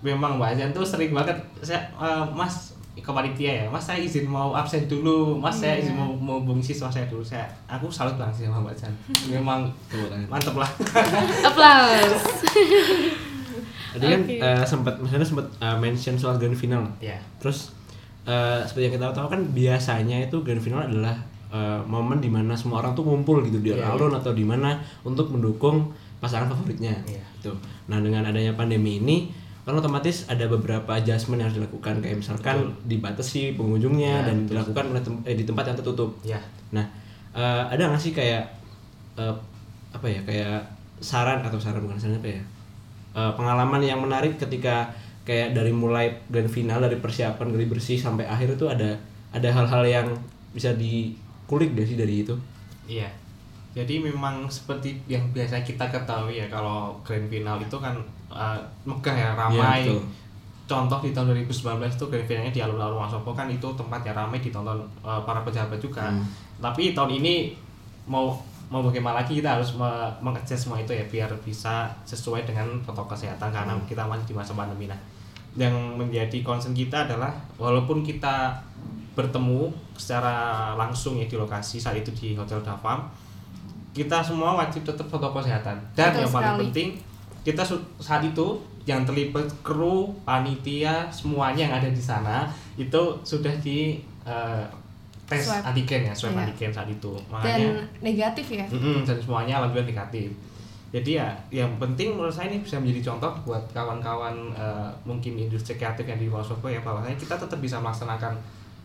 memang 0.00 0.38
Mbak 0.38 0.54
Chan 0.54 0.70
tuh 0.70 0.86
sering 0.86 1.10
banget 1.10 1.34
saya 1.58 1.82
eh, 1.98 2.24
Mas 2.30 2.78
ke 2.94 3.10
panitia 3.10 3.64
ya 3.64 3.66
Mas 3.66 3.82
saya 3.82 3.98
izin 3.98 4.28
mau 4.28 4.52
absen 4.52 4.84
dulu. 4.86 5.34
Mas 5.40 5.56
saya 5.56 5.80
Iya. 5.80 5.88
izin 5.88 5.94
mau 5.96 6.12
mau 6.14 6.36
hubungi 6.38 6.60
siswa 6.60 6.86
saya 6.86 7.08
dulu. 7.08 7.24
Saya 7.24 7.48
aku 7.64 7.88
salut 7.88 8.14
banget 8.20 8.38
sih 8.38 8.44
sama 8.46 8.62
Mbak 8.62 8.76
Chan 8.78 8.92
memang 9.26 9.66
mantep 10.30 10.54
lah. 10.54 10.70
Applause. 11.48 12.22
Tadi 13.90 14.04
kan 14.06 14.20
Oke. 14.20 14.36
eh, 14.36 14.64
sempat 14.64 14.94
misalnya 14.96 15.24
sempat 15.24 15.46
eh, 15.56 15.76
mention 15.76 16.14
soal 16.14 16.36
grand 16.36 16.54
final. 16.54 16.84
ya 16.98 17.18
Terus 17.36 17.74
eh, 18.22 18.60
seperti 18.62 18.84
yang 18.86 18.94
kita 18.96 19.10
tahu 19.10 19.26
kan 19.28 19.40
biasanya 19.50 20.16
itu 20.20 20.36
grand 20.40 20.58
final 20.58 20.80
adalah 20.80 21.16
eh, 21.48 21.80
momen 21.84 22.18
di 22.18 22.28
mana 22.28 22.52
semua 22.52 22.78
orang 22.78 22.92
tuh 22.92 23.02
ngumpul 23.02 23.42
gitu 23.42 23.58
di 23.58 23.70
Iya, 23.70 23.90
alun 23.90 24.12
atau 24.12 24.30
di 24.30 24.42
mana 24.42 24.74
untuk 25.02 25.28
mendukung 25.28 25.90
pasangan 26.18 26.46
favoritnya. 26.48 26.92
Iya. 27.02 27.22
Gitu. 27.36 27.50
Nah 27.86 27.98
dengan 27.98 28.22
adanya 28.22 28.52
pandemi 28.52 28.98
ini 28.98 29.32
kan 29.60 29.74
otomatis 29.74 30.24
ada 30.26 30.46
beberapa 30.46 30.88
adjustment 30.92 31.36
yang 31.36 31.46
harus 31.46 31.58
dilakukan 31.58 32.00
kayak 32.00 32.16
misalkan 32.16 32.56
dibatasi 32.84 33.54
pengunjungnya 33.54 34.14
Iya, 34.20 34.26
dan 34.26 34.36
betul. 34.40 34.50
dilakukan 34.52 34.84
oleh 34.88 35.02
tem- 35.02 35.22
eh, 35.24 35.34
di 35.34 35.44
tempat 35.44 35.64
yang 35.66 35.76
tertutup. 35.76 36.10
ya 36.22 36.40
Nah, 36.70 36.86
eh, 37.32 37.62
ada 37.68 37.82
nggak 37.86 37.98
sih 37.98 38.10
kayak 38.10 38.46
eh, 39.16 39.34
apa 39.90 40.06
ya 40.06 40.20
kayak 40.22 40.60
saran 40.98 41.40
atau 41.40 41.56
saran 41.56 41.80
bukan 41.80 41.96
saran 41.96 42.16
apa 42.16 42.30
ya 42.30 42.42
Eh, 43.10 43.32
pengalaman 43.34 43.82
yang 43.82 43.98
menarik 43.98 44.38
ketika 44.38 44.86
kayak 45.26 45.50
dari 45.50 45.74
mulai 45.74 46.14
grand 46.30 46.46
final 46.46 46.78
dari 46.78 46.94
persiapan 47.02 47.50
geli 47.50 47.66
bersih 47.66 47.98
sampai 47.98 48.22
akhir 48.22 48.54
itu 48.54 48.70
ada 48.70 48.94
ada 49.34 49.48
hal-hal 49.50 49.82
yang 49.82 50.06
bisa 50.54 50.74
dikulik 50.78 51.74
gak 51.74 51.86
sih 51.90 51.98
dari 51.98 52.22
itu? 52.22 52.34
Iya. 52.86 53.10
Jadi 53.70 54.02
memang 54.02 54.50
seperti 54.50 54.98
yang 55.06 55.22
biasa 55.30 55.62
kita 55.62 55.86
ketahui 55.90 56.42
ya 56.42 56.46
kalau 56.50 56.94
grand 57.02 57.26
final 57.26 57.58
itu 57.58 57.76
kan 57.82 57.98
eh, 58.30 58.58
megah 58.86 59.16
ya, 59.18 59.30
ramai. 59.34 59.86
Iya, 59.86 59.98
betul. 59.98 60.02
Contoh 60.70 61.02
di 61.02 61.10
tahun 61.10 61.34
2019 61.34 61.82
itu 61.82 62.06
grand 62.06 62.26
finalnya 62.30 62.54
di 62.54 62.62
alun-alun 62.62 63.02
Wasopo 63.02 63.34
kan 63.34 63.50
itu 63.50 63.66
tempat 63.74 64.06
yang 64.06 64.14
ramai 64.14 64.38
ditonton 64.38 64.78
eh, 65.02 65.20
para 65.26 65.42
pejabat 65.42 65.82
juga. 65.82 66.14
Hmm. 66.14 66.22
Tapi 66.62 66.94
tahun 66.94 67.18
ini 67.18 67.54
mau 68.06 68.38
mau 68.70 68.80
bagaimana 68.80 69.18
lagi 69.18 69.36
kita 69.36 69.58
harus 69.58 69.74
me- 69.74 70.14
mengecek 70.20 70.54
semua 70.54 70.78
itu 70.78 70.90
ya 70.90 71.02
biar 71.04 71.26
bisa 71.42 71.90
sesuai 72.04 72.46
dengan 72.46 72.64
protokol 72.80 73.12
kesehatan 73.12 73.50
karena 73.50 73.74
Hmm. 73.74 73.82
kita 73.84 74.02
masih 74.02 74.24
di 74.24 74.32
masa 74.32 74.54
pandemi 74.54 74.86
nah. 74.86 74.98
Yang 75.52 75.74
menjadi 75.98 76.38
concern 76.40 76.70
kita 76.70 77.04
adalah 77.04 77.34
walaupun 77.58 78.00
kita 78.00 78.54
bertemu 79.12 79.66
secara 79.92 80.34
langsung 80.74 81.18
ya 81.18 81.26
di 81.26 81.34
lokasi 81.34 81.76
saat 81.76 81.98
itu 81.98 82.14
di 82.14 82.28
Hotel 82.32 82.62
Davam 82.62 83.02
kita 83.90 84.22
semua 84.22 84.54
wajib 84.54 84.86
tetap 84.86 85.02
protokol 85.04 85.42
kesehatan 85.42 85.74
dan 85.92 86.14
Betul 86.14 86.22
yang 86.22 86.30
paling 86.30 86.46
sekali. 86.46 86.62
penting 86.64 86.88
kita 87.42 87.62
saat 87.98 88.22
itu 88.22 88.46
yang 88.86 89.02
terlibat 89.02 89.50
kru 89.60 90.14
panitia 90.22 91.10
semuanya 91.10 91.66
yang 91.66 91.74
ada 91.74 91.90
di 91.90 91.98
sana 92.00 92.46
itu 92.76 93.02
sudah 93.20 93.50
di 93.58 93.98
eh, 94.22 94.62
tes 95.30 95.40
Swab. 95.40 95.62
antigen 95.64 96.02
ya 96.02 96.12
swab 96.12 96.34
Iya. 96.34 96.42
antigen 96.44 96.70
saat 96.70 96.88
itu 96.88 97.12
Dan 97.14 97.30
makanya 97.30 97.70
negatif 98.02 98.46
ya. 98.50 98.66
Mm-mm, 98.66 99.06
dan 99.06 99.16
semuanya 99.16 99.54
alhamdulillah 99.56 99.88
negatif 99.88 100.28
jadi 100.90 101.10
ya 101.16 101.28
yang 101.54 101.70
penting 101.78 102.12
menurut 102.12 102.34
saya 102.34 102.50
ini 102.50 102.58
bisa 102.58 102.74
menjadi 102.76 103.08
contoh 103.08 103.30
buat 103.46 103.62
kawan-kawan 103.70 104.34
eh, 104.52 104.90
mungkin 105.04 105.38
industri 105.38 105.74
kreatif 105.74 106.02
yang 106.02 106.18
di 106.18 106.26
Wonosobo 106.26 106.66
ya 106.66 106.82
bahwasanya 106.82 107.14
kita 107.14 107.38
tetap 107.38 107.58
bisa 107.58 107.78
melaksanakan 107.78 108.34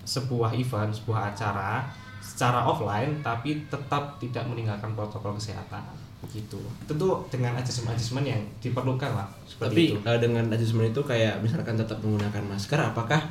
sebuah 0.05 0.53
event 0.53 0.93
sebuah 0.93 1.33
acara 1.33 1.81
secara 2.21 2.61
offline 2.61 3.09
tapi 3.19 3.65
tetap 3.65 4.17
tidak 4.17 4.45
meninggalkan 4.45 4.93
protokol 4.93 5.33
kesehatan 5.33 5.81
gitu 6.25 6.57
tentu 6.83 7.05
dengan 7.27 7.53
adjustment-adjustment 7.55 8.25
yang 8.25 8.41
diperlukan 8.59 9.13
lah 9.13 9.25
seperti 9.45 9.69
Tapi 9.71 9.81
itu 9.87 9.97
eh, 10.03 10.19
dengan 10.19 10.45
adjustment 10.47 10.89
itu 10.89 11.01
kayak 11.01 11.37
misalkan 11.37 11.73
tetap 11.73 12.01
menggunakan 12.01 12.41
masker, 12.43 12.81
apakah 12.81 13.21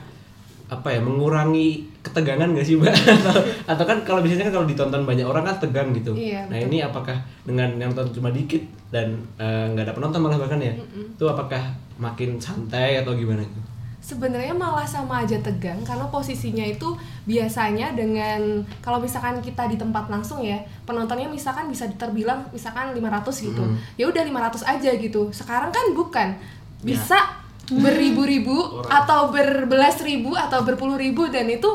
apa 0.65 0.89
ya 0.89 1.01
mengurangi 1.01 1.85
ketegangan 2.01 2.49
nggak 2.57 2.65
sih 2.65 2.81
mbak? 2.81 2.93
atau, 3.21 3.37
atau 3.69 3.85
kan 3.85 3.99
kalau 4.03 4.21
biasanya 4.25 4.49
kan 4.49 4.55
kalau 4.61 4.67
ditonton 4.69 5.03
banyak 5.05 5.27
orang 5.27 5.45
kan 5.45 5.57
tegang 5.61 5.93
gitu. 5.93 6.17
Iya, 6.17 6.49
nah 6.49 6.57
betul. 6.57 6.69
ini 6.73 6.79
apakah 6.81 7.17
dengan 7.45 7.69
yang 7.77 7.93
nonton 7.93 8.17
cuma 8.17 8.33
dikit 8.33 8.65
dan 8.89 9.21
eh, 9.37 9.65
nggak 9.73 9.85
ada 9.89 9.95
penonton 9.95 10.21
malah 10.25 10.41
bahkan 10.41 10.61
ya, 10.61 10.73
itu 10.77 11.25
apakah 11.29 11.61
makin 12.01 12.41
santai 12.41 13.01
atau 13.05 13.13
gimana 13.13 13.45
itu? 13.45 13.61
Sebenarnya 14.05 14.53
malah 14.53 14.85
sama 14.85 15.25
aja 15.25 15.41
tegang 15.41 15.81
karena 15.81 16.05
posisinya 16.13 16.61
itu 16.61 16.93
biasanya 17.25 17.97
dengan 17.97 18.61
kalau 18.85 19.01
misalkan 19.01 19.41
kita 19.41 19.65
di 19.65 19.81
tempat 19.81 20.13
langsung 20.13 20.45
ya 20.45 20.61
penontonnya 20.85 21.25
misalkan 21.25 21.73
bisa 21.73 21.89
terbilang 21.97 22.45
misalkan 22.53 22.93
500 22.93 23.49
gitu. 23.49 23.65
Hmm. 23.65 23.81
Ya 23.97 24.05
udah 24.05 24.21
500 24.29 24.61
aja 24.61 24.91
gitu. 25.01 25.33
Sekarang 25.33 25.73
kan 25.73 25.97
bukan 25.97 26.37
Ya. 26.85 27.01
Bisa 27.65 27.81
beribu-ribu 27.81 28.57
atau 28.85 29.29
berbelas 29.29 29.97
ribu 30.01 30.37
atau 30.37 30.63
berpuluh 30.63 30.97
ribu 30.97 31.29
dan 31.29 31.49
itu 31.49 31.69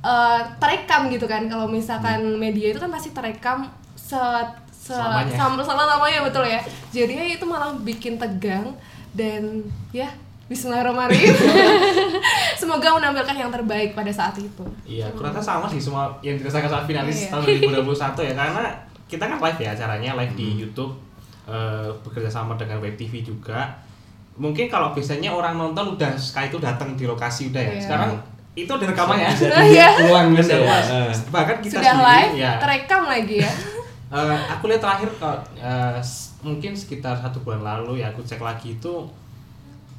eh, 0.00 0.40
terekam 0.58 1.08
gitu 1.08 1.24
kan. 1.24 1.46
Kalau 1.46 1.66
misalkan 1.66 2.36
media 2.36 2.70
itu 2.70 2.78
kan 2.78 2.90
pasti 2.90 3.10
terekam 3.10 3.70
se 3.94 4.18
se 4.68 4.92
Selamanya. 4.92 5.32
sama 5.64 5.84
lamanya 5.86 6.20
betul 6.22 6.44
ya. 6.44 6.60
Jadinya 6.90 7.24
itu 7.24 7.44
malah 7.44 7.72
bikin 7.80 8.18
tegang 8.18 8.74
dan 9.14 9.64
ya 9.90 10.10
Bismillahirrahmanirrahim. 10.44 11.32
Semoga 12.60 13.00
menampilkan 13.00 13.32
yang 13.32 13.48
terbaik 13.48 13.96
pada 13.96 14.12
saat 14.12 14.36
itu. 14.36 14.60
Iya, 14.84 15.08
kurasa 15.16 15.40
sama 15.40 15.64
sih 15.72 15.80
semua 15.80 16.12
yang 16.20 16.36
dirasakan 16.36 16.68
saat 16.68 16.84
finalis 16.84 17.26
Iya. 17.26 17.32
tahun 17.32 17.42
2021 17.80 18.28
ya 18.28 18.32
karena 18.44 18.64
kita 19.08 19.24
kan 19.24 19.38
live 19.40 19.56
ya 19.58 19.70
acaranya 19.72 20.10
live 20.20 20.34
di 20.36 20.48
YouTube 20.60 20.92
eh, 21.48 21.88
bekerja 22.04 22.28
sama 22.28 22.60
dengan 22.60 22.76
Web 22.78 23.00
TV 23.00 23.24
juga. 23.24 23.72
Mungkin 24.36 24.66
kalau 24.66 24.90
biasanya 24.90 25.28
orang 25.28 25.54
nonton 25.54 25.94
udah 25.94 26.10
sekali 26.14 26.48
itu 26.48 26.58
datang 26.58 26.92
di 26.92 27.04
lokasi 27.04 27.48
udah 27.48 27.60
ya. 27.60 27.70
Iya. 27.70 27.80
Sekarang 27.80 28.10
itu 28.52 28.66
ada 28.68 28.86
rekamannya. 28.86 29.30
Bisa 29.30 29.46
Iya. 29.60 29.88
ulang 30.04 30.26
kan 30.28 30.36
Bisa 30.36 30.54
ya? 30.56 30.78
Eh. 30.78 31.12
Bahkan 31.28 31.56
kita 31.60 31.74
Sudah 31.76 31.92
sendiri, 31.92 32.08
live, 32.08 32.34
ya. 32.36 32.52
terekam 32.58 33.02
lagi 33.04 33.36
ya. 33.40 33.52
Eh, 34.06 34.20
aku 34.46 34.70
lihat 34.70 34.78
terakhir 34.78 35.10
kalau 35.16 35.34
eh, 35.56 35.98
s- 35.98 36.38
mungkin 36.38 36.70
sekitar 36.70 37.16
satu 37.16 37.42
bulan 37.42 37.58
lalu 37.60 37.98
ya 37.98 38.06
aku 38.06 38.22
cek 38.22 38.38
lagi 38.38 38.70
itu 38.72 38.92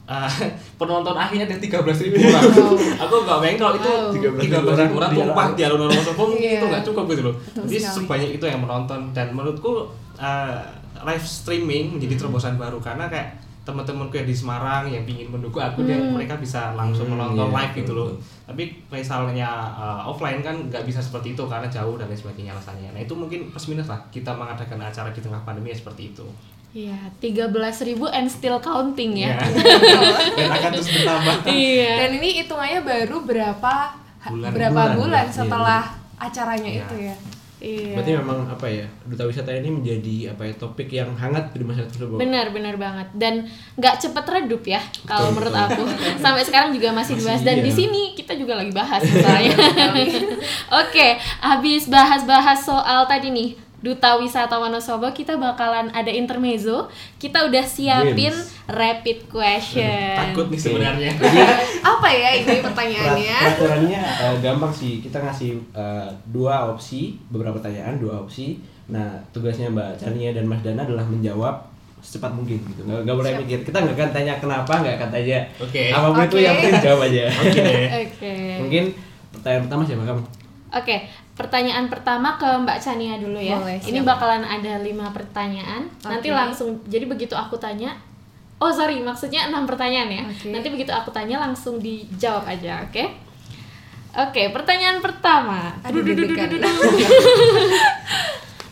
eh, 0.05 0.31
penonton 0.79 1.11
akhirnya 1.13 1.43
ada 1.43 1.57
13.000 1.57 1.83
ribu 2.05 2.23
orang. 2.23 2.43
Wow. 2.45 2.79
aku 3.01 3.13
nggak 3.25 3.37
bayangin 3.39 3.59
kalau 3.59 3.73
itu 3.75 3.91
Wow. 3.91 4.39
13.000 4.39 4.71
ribu 4.79 4.95
orang, 4.95 5.11
tumpah 5.11 5.47
di 5.51 5.61
alun-alun 5.61 5.91
Wonosobo 5.97 6.23
mungkin 6.29 6.47
Iya. 6.47 6.55
itu 6.55 6.65
nggak 6.65 6.83
cukup 6.85 7.03
gitu 7.09 7.21
loh. 7.23 7.35
Betul 7.35 7.61
Jadi 7.65 7.75
sekali. 7.77 7.95
sebanyak 7.97 8.29
itu 8.33 8.45
yang 8.45 8.59
menonton 8.61 8.99
dan 9.11 9.27
menurutku 9.29 9.73
eh, 10.15 10.57
live 11.03 11.25
streaming 11.25 11.85
menjadi 11.91 12.15
terobosan 12.17 12.55
baru 12.55 12.79
karena 12.79 13.05
kayak 13.05 13.35
teman-temanku 13.65 14.13
yang 14.13 14.23
di 14.23 14.31
Semarang 14.31 14.85
yang 14.85 15.01
ingin 15.03 15.27
mendukung 15.27 15.59
aku 15.59 15.81
dia 15.81 15.97
mereka 15.97 16.37
bisa 16.37 16.71
langsung 16.71 17.05
Hmm, 17.05 17.17
menonton 17.17 17.49
iya, 17.49 17.55
live 17.59 17.73
gitu 17.75 17.91
betul, 17.91 17.97
loh 17.97 18.09
tapi 18.45 18.63
misalnya 18.87 19.49
uh, 19.73 20.05
offline 20.05 20.39
kan 20.39 20.53
nggak 20.63 20.85
bisa 20.85 21.01
seperti 21.01 21.33
itu 21.33 21.43
karena 21.43 21.65
jauh 21.65 21.97
dan 21.97 22.05
lain 22.05 22.15
sebagainya 22.15 22.53
alasannya 22.53 22.93
nah 22.93 23.01
itu 23.01 23.11
mungkin 23.11 23.49
plus 23.49 23.65
minus 23.65 23.85
lah 23.85 23.99
kita 24.07 24.31
mengadakan 24.31 24.79
acara 24.79 25.09
di 25.09 25.19
tengah 25.19 25.41
pandemi 25.41 25.69
ya 25.69 25.77
seperti 25.77 26.13
itu 26.13 26.25
Iya, 26.71 26.91
13.000 27.17 27.71
and 28.11 28.27
still 28.27 28.59
counting 28.59 29.15
ya. 29.15 29.39
dan 30.35 30.49
akan 30.51 30.69
terus 30.75 30.91
bertambah 30.91 31.47
Iya. 31.47 31.91
Dan 32.03 32.09
ini 32.19 32.43
hitungannya 32.43 32.83
baru 32.83 33.23
berapa 33.23 33.75
Bulan. 34.27 34.51
berapa 34.51 34.75
Bulan, 34.75 34.97
bulan, 34.99 35.25
ya. 35.25 35.31
setelah 35.33 35.81
acaranya 36.17 36.67
Iya. 36.67 36.83
itu 36.83 36.95
ya. 37.01 37.15
Iya. 37.65 37.97
Berarti 37.97 38.11
memang 38.13 38.39
apa 38.45 38.67
ya 38.69 38.85
duta 39.09 39.25
wisata 39.25 39.49
ini 39.49 39.73
menjadi 39.73 40.37
apa 40.37 40.45
ya 40.45 40.53
topik 40.53 40.85
yang 40.93 41.17
hangat 41.17 41.49
di 41.57 41.65
masyarakat 41.65 41.89
tersebut. 41.89 42.21
Benar, 42.21 42.53
benar 42.53 42.77
banget. 42.77 43.07
Dan 43.17 43.49
nggak 43.73 43.97
cepet 43.97 44.25
redup 44.29 44.61
ya 44.69 44.77
kalau 45.09 45.33
menurut 45.33 45.49
betul. 45.49 45.81
aku. 45.81 45.83
Sampai 46.23 46.45
sekarang 46.45 46.69
juga 46.77 46.93
masih 46.93 47.17
Masih 47.17 47.25
dibahas 47.25 47.41
dan 47.41 47.57
iya. 47.57 47.65
di 47.65 47.71
sini 47.73 48.01
kita 48.13 48.37
juga 48.37 48.61
lagi 48.61 48.69
bahas 48.69 49.01
misalnya. 49.01 49.57
Oke, 50.85 51.07
habis 51.41 51.89
bahas-bahas 51.89 52.61
soal 52.61 53.09
tadi 53.09 53.33
nih 53.33 53.64
Duta 53.85 54.17
Wisata 54.17 54.57
Wonosobo 54.57 55.05
kita 55.13 55.37
bakalan 55.37 55.93
ada 55.93 56.09
intermezzo. 56.09 56.89
Kita 57.15 57.45
udah 57.45 57.61
siapin 57.61 58.33
Games. 58.33 58.49
rapid 58.65 59.29
question. 59.29 60.17
takut 60.17 60.49
nih 60.49 60.57
sebenarnya 60.57 61.11
Apa 61.93 62.09
ya 62.09 62.33
ini 62.33 62.49
Perat- 62.49 62.65
pertanyaannya? 62.65 63.37
Peraturannya 63.45 64.01
eh, 64.01 64.35
gampang 64.41 64.73
sih. 64.73 64.97
Kita 64.99 65.21
ngasih 65.21 65.53
eh, 65.71 66.09
dua 66.25 66.65
opsi, 66.65 67.21
beberapa 67.29 67.61
pertanyaan, 67.61 68.01
dua 68.01 68.25
opsi. 68.25 68.57
Nah, 68.85 69.05
tugasnya 69.29 69.69
Mbak 69.69 69.97
Chania 69.97 70.33
dan 70.33 70.45
Mas 70.45 70.65
Dana 70.65 70.81
adalah 70.81 71.05
menjawab 71.05 71.53
secepat 72.01 72.33
mungkin 72.33 72.57
gitu. 72.65 72.81
Nggak, 72.85 73.01
nggak 73.01 73.17
boleh 73.17 73.31
Siap. 73.33 73.41
mikir. 73.41 73.59
Kita 73.63 73.77
nggak 73.81 73.97
akan 73.97 74.09
tanya 74.09 74.33
kenapa, 74.37 74.73
nggak 74.77 74.95
akan 74.97 75.09
tanya 75.09 75.39
Oke. 75.57 75.83
apa 75.89 76.07
pun 76.09 76.21
itu 76.21 76.37
Oke. 76.37 76.45
yang 76.45 76.55
penting 76.57 76.81
jawab 76.81 77.01
aja. 77.05 77.23
oke 77.29 77.59
deh 77.61 77.85
Oke. 78.05 78.33
Mungkin 78.61 78.83
pertanyaan 79.29 79.61
pertama 79.65 79.81
siapa 79.85 80.03
kamu? 80.03 80.21
Oke, 80.75 80.95
pertanyaan 81.35 81.91
pertama 81.91 82.39
ke 82.39 82.47
Mbak 82.47 82.79
Chania 82.79 83.19
dulu 83.19 83.35
ya. 83.37 83.59
Boleh, 83.59 83.79
Ini 83.83 83.99
bakalan 84.07 84.43
ada 84.47 84.79
lima 84.79 85.11
pertanyaan. 85.11 85.91
Nanti 86.07 86.31
Oke. 86.31 86.35
langsung, 86.35 86.79
jadi 86.87 87.05
begitu 87.05 87.35
aku 87.35 87.59
tanya, 87.59 87.91
oh 88.63 88.71
sorry, 88.71 89.03
maksudnya 89.03 89.51
enam 89.51 89.67
pertanyaan 89.67 90.07
ya. 90.07 90.23
Oke. 90.23 90.47
Nanti 90.55 90.67
begitu 90.71 90.95
aku 90.95 91.11
tanya 91.11 91.43
langsung 91.43 91.77
dijawab 91.83 92.47
aja, 92.47 92.87
oke? 92.87 93.03
Oke, 94.15 94.47
pertanyaan 94.55 95.03
pertama. 95.03 95.75
Aduh. 95.83 95.99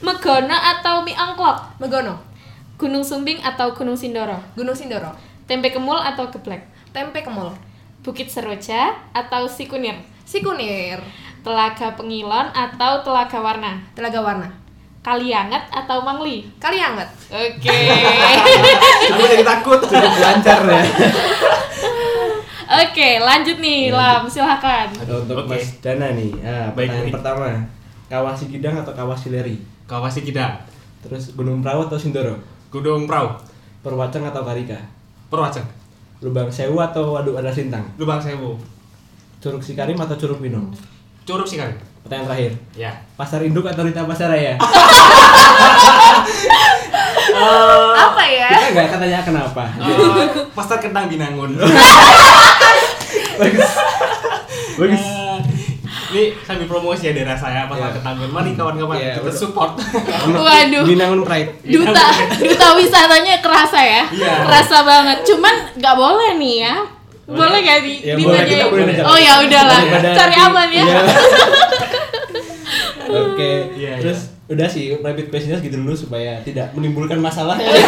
Megono 0.04 0.56
atau 0.56 1.04
mie 1.04 1.16
angklok? 1.16 1.84
Megono, 1.84 2.16
Gunung 2.80 3.04
Sumbing 3.04 3.44
atau 3.44 3.76
Gunung 3.76 4.00
Sindoro? 4.00 4.40
Gunung 4.56 4.76
Sindoro, 4.76 5.12
Tempe 5.48 5.68
kemul 5.72 6.00
atau 6.00 6.32
geplek? 6.32 6.64
Tempe 6.96 7.26
Kemul, 7.26 7.52
Bukit 8.06 8.32
Seroja 8.32 8.96
atau 9.12 9.50
Sikunir? 9.50 9.98
Sikunir, 10.24 11.02
Telaga 11.44 11.92
Pengilon 11.94 12.48
atau 12.50 13.04
Telaga 13.04 13.38
Warna? 13.38 13.76
Telaga 13.92 14.20
Warna, 14.20 14.48
Kalianget 15.04 15.60
atau 15.70 16.00
Mangli? 16.00 16.48
Kalianget, 16.58 17.10
Oke. 17.28 17.68
aku 19.12 19.24
jadi 19.28 19.44
takut 19.44 19.80
Cukup 19.84 20.14
lancar 20.18 20.60
ya. 20.64 20.84
Oke, 22.74 23.20
lanjut 23.20 23.60
nih, 23.60 23.92
Lam, 23.92 24.26
silakan. 24.26 24.88
Ada 24.96 25.14
untuk 25.20 25.46
Oke. 25.46 25.52
Mas 25.52 25.68
Dana 25.78 26.16
nih. 26.16 26.32
Ah, 26.42 26.72
Baik, 26.72 26.90
pertanyaan 26.90 27.06
baik. 27.06 27.14
pertama. 27.14 27.48
Kawah 28.08 28.34
Sikidang 28.34 28.76
atau 28.80 28.94
Kawah 28.94 29.18
Sileri? 29.18 29.58
kawasi 29.84 30.24
kita 30.24 30.48
Terus 31.04 31.36
Gunung 31.36 31.60
Perahu 31.60 31.86
atau 31.86 32.00
Sindoro? 32.00 32.40
Gunung 32.72 33.04
Prau 33.04 33.36
Perwacang 33.84 34.24
atau 34.24 34.48
Karika? 34.48 34.80
Perwacang 35.28 35.68
Lubang 36.24 36.48
Sewu 36.48 36.80
atau 36.80 37.12
Waduk 37.12 37.36
Ada 37.36 37.52
Sintang? 37.52 37.84
Lubang 38.00 38.24
Sewu 38.24 38.56
Curug 39.44 39.60
Sikarim 39.60 40.00
atau 40.00 40.16
Curug 40.16 40.40
Pinong? 40.40 40.72
Curug 41.24 41.46
sih 41.46 41.56
kali 41.56 41.72
Pertanyaan 42.02 42.28
terakhir. 42.28 42.52
ya 42.74 42.92
Pasar 43.16 43.40
Induk 43.42 43.64
atau 43.64 43.82
Rita 43.82 44.04
Pasaraya? 44.04 44.60
apa 47.96 48.24
ya? 48.24 48.48
Kita 48.50 48.68
nggak 48.72 48.86
akan 48.86 49.00
tanya 49.00 49.20
kenapa. 49.24 49.64
Eh, 49.74 50.28
pasar 50.52 50.78
kentang 50.80 51.08
binangun 51.08 51.56
Bagus. 53.40 53.72
Bagus. 54.76 55.02
Eh, 55.02 55.38
ini 56.14 56.24
sambil 56.40 56.68
promosi 56.68 57.08
ya 57.08 57.14
daerah 57.14 57.34
saya 57.34 57.66
pasar 57.66 57.90
kentang 57.92 58.14
binangun 58.16 58.34
mari 58.36 58.52
kawan-kawan 58.54 58.96
Iya, 58.96 59.18
kita 59.18 59.32
support 59.34 59.72
Waduh. 60.30 60.84
Binangun 60.86 61.24
Pride. 61.24 61.50
Duta, 61.64 62.06
duta 62.38 62.68
wisatanya 62.76 63.40
kerasa 63.40 63.80
ya, 63.80 64.04
Iya. 64.08 64.34
kerasa 64.44 64.78
banget. 64.84 65.18
Cuman 65.24 65.56
nggak 65.74 65.96
boleh 65.96 66.36
nih 66.36 66.56
ya, 66.62 66.76
boleh 67.24 67.60
gak 67.64 67.80
di, 67.88 67.94
Ya, 68.04 68.16
ditanyain? 68.20 68.68
Oh 69.04 69.16
ya 69.16 69.34
udahlah, 69.48 69.80
cari 70.12 70.36
aman 70.36 70.68
ya. 70.68 70.84
Iya. 70.84 71.00
Oke. 73.14 73.52
Iya, 73.78 74.02
Terus 74.02 74.20
udah 74.44 74.68
sih 74.68 74.92
rapid 75.00 75.32
questionnya 75.32 75.58
segitu 75.58 75.80
dulu 75.80 75.96
supaya 75.96 76.36
tidak 76.44 76.76
menimbulkan 76.76 77.18
masalah. 77.18 77.56
Oke, 77.56 77.80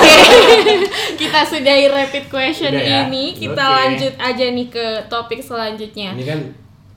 kita 1.19 1.43
sudahi 1.43 1.91
rapid 1.91 2.26
question 2.32 2.71
Udah 2.71 2.84
ya? 2.84 3.00
ini. 3.08 3.36
Kita 3.36 3.60
Oke. 3.60 3.76
lanjut 3.76 4.13
aja 4.15 4.45
nih 4.56 4.67
ke 4.71 4.86
topik 5.12 5.43
selanjutnya. 5.43 6.15
Ini 6.15 6.24
kan 6.24 6.39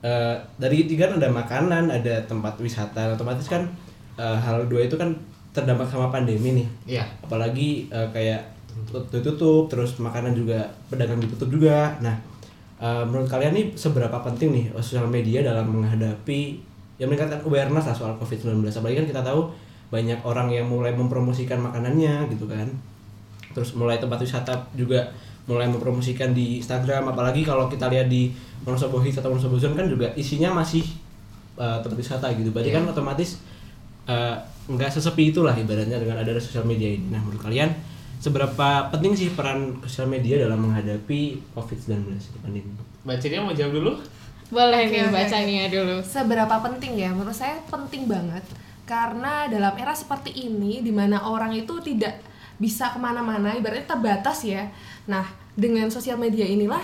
eh, 0.05 0.35
dari 0.55 0.87
tiga 0.87 1.11
kan 1.11 1.19
ada 1.19 1.29
makanan, 1.29 1.83
ada 1.91 2.15
tempat 2.23 2.55
wisata, 2.59 3.13
otomatis 3.13 3.51
kan 3.51 3.67
eh, 4.15 4.37
hal 4.39 4.63
dua 4.71 4.87
itu 4.87 4.95
kan 4.95 5.11
terdampak 5.51 5.89
sama 5.89 6.07
pandemi 6.07 6.63
nih. 6.63 6.67
iya 6.87 7.03
Apalagi 7.19 7.89
eh, 7.91 8.07
kayak 8.15 8.41
tut- 8.89 9.09
tutup, 9.11 9.69
terus 9.69 9.97
makanan 9.99 10.33
juga 10.33 10.65
pedagang 10.89 11.19
ditutup 11.21 11.49
juga. 11.49 11.97
Nah, 11.99 12.15
eh, 12.79 13.03
menurut 13.05 13.27
kalian 13.27 13.53
nih 13.53 13.65
seberapa 13.75 14.17
penting 14.23 14.49
nih 14.55 14.65
eh, 14.73 14.83
sosial 14.83 15.07
media 15.09 15.43
dalam 15.43 15.69
menghadapi 15.69 16.59
yang 16.99 17.07
meningkatkan 17.07 17.39
awareness 17.47 17.87
lah 17.87 17.95
soal 17.95 18.13
COVID-19. 18.19 18.59
Apalagi 18.67 18.97
kan 19.03 19.07
kita 19.07 19.21
tahu 19.23 19.47
banyak 19.89 20.19
orang 20.21 20.51
yang 20.53 20.69
mulai 20.69 20.93
mempromosikan 20.93 21.57
makanannya 21.57 22.27
gitu 22.29 22.45
kan. 22.45 22.67
Terus 23.55 23.73
mulai 23.73 23.97
tempat 23.97 24.21
wisata 24.21 24.53
juga 24.77 25.09
mulai 25.49 25.65
mempromosikan 25.65 26.35
di 26.35 26.61
Instagram. 26.61 27.09
Apalagi 27.09 27.41
kalau 27.41 27.65
kita 27.71 27.89
lihat 27.89 28.05
di 28.05 28.29
Wonosobo 28.67 29.01
Hits 29.01 29.17
atau 29.17 29.33
Wonosobo 29.33 29.57
Zone 29.57 29.73
kan 29.73 29.89
juga 29.89 30.13
isinya 30.13 30.53
masih 30.53 30.85
uh, 31.57 31.81
tempat 31.81 31.97
wisata 31.97 32.29
gitu. 32.37 32.53
Berarti 32.53 32.69
kan 32.69 32.85
otomatis 32.85 33.41
uh, 34.05 34.37
nggak 34.69 34.93
sesepi 34.93 35.33
itulah 35.33 35.57
ibaratnya 35.57 35.97
dengan 35.97 36.21
ada 36.21 36.37
sosial 36.37 36.67
media 36.69 36.93
ini. 36.93 37.09
Nah 37.09 37.17
menurut 37.23 37.41
kalian 37.41 37.73
seberapa 38.19 38.91
penting 38.91 39.15
sih 39.15 39.29
peran 39.31 39.79
sosial 39.87 40.11
media 40.11 40.43
dalam 40.43 40.59
menghadapi 40.67 41.39
COVID-19 41.55 42.19
pandemi 42.43 42.71
Bacanya 43.07 43.39
mau 43.39 43.55
jawab 43.55 43.73
dulu? 43.79 43.91
Boleh 44.51 44.89
Oke, 44.89 44.91
nih 44.91 45.01
oke, 45.07 45.13
baca 45.15 45.37
oke. 45.39 45.47
Nia 45.47 45.65
dulu. 45.71 45.95
Seberapa 46.03 46.55
penting 46.59 46.93
ya? 46.99 47.09
Menurut 47.15 47.37
saya 47.37 47.63
penting 47.71 48.05
banget 48.05 48.43
karena 48.83 49.45
dalam 49.47 49.73
era 49.77 49.93
seperti 49.93 50.33
ini 50.35 50.81
di 50.81 50.89
mana 50.89 51.21
orang 51.29 51.53
itu 51.53 51.77
tidak 51.79 52.19
bisa 52.59 52.91
ke 52.91 52.99
mana-mana, 52.99 53.55
ibaratnya 53.55 53.87
terbatas 53.87 54.43
ya. 54.43 54.67
Nah, 55.07 55.23
dengan 55.55 55.87
sosial 55.87 56.19
media 56.19 56.43
inilah 56.43 56.83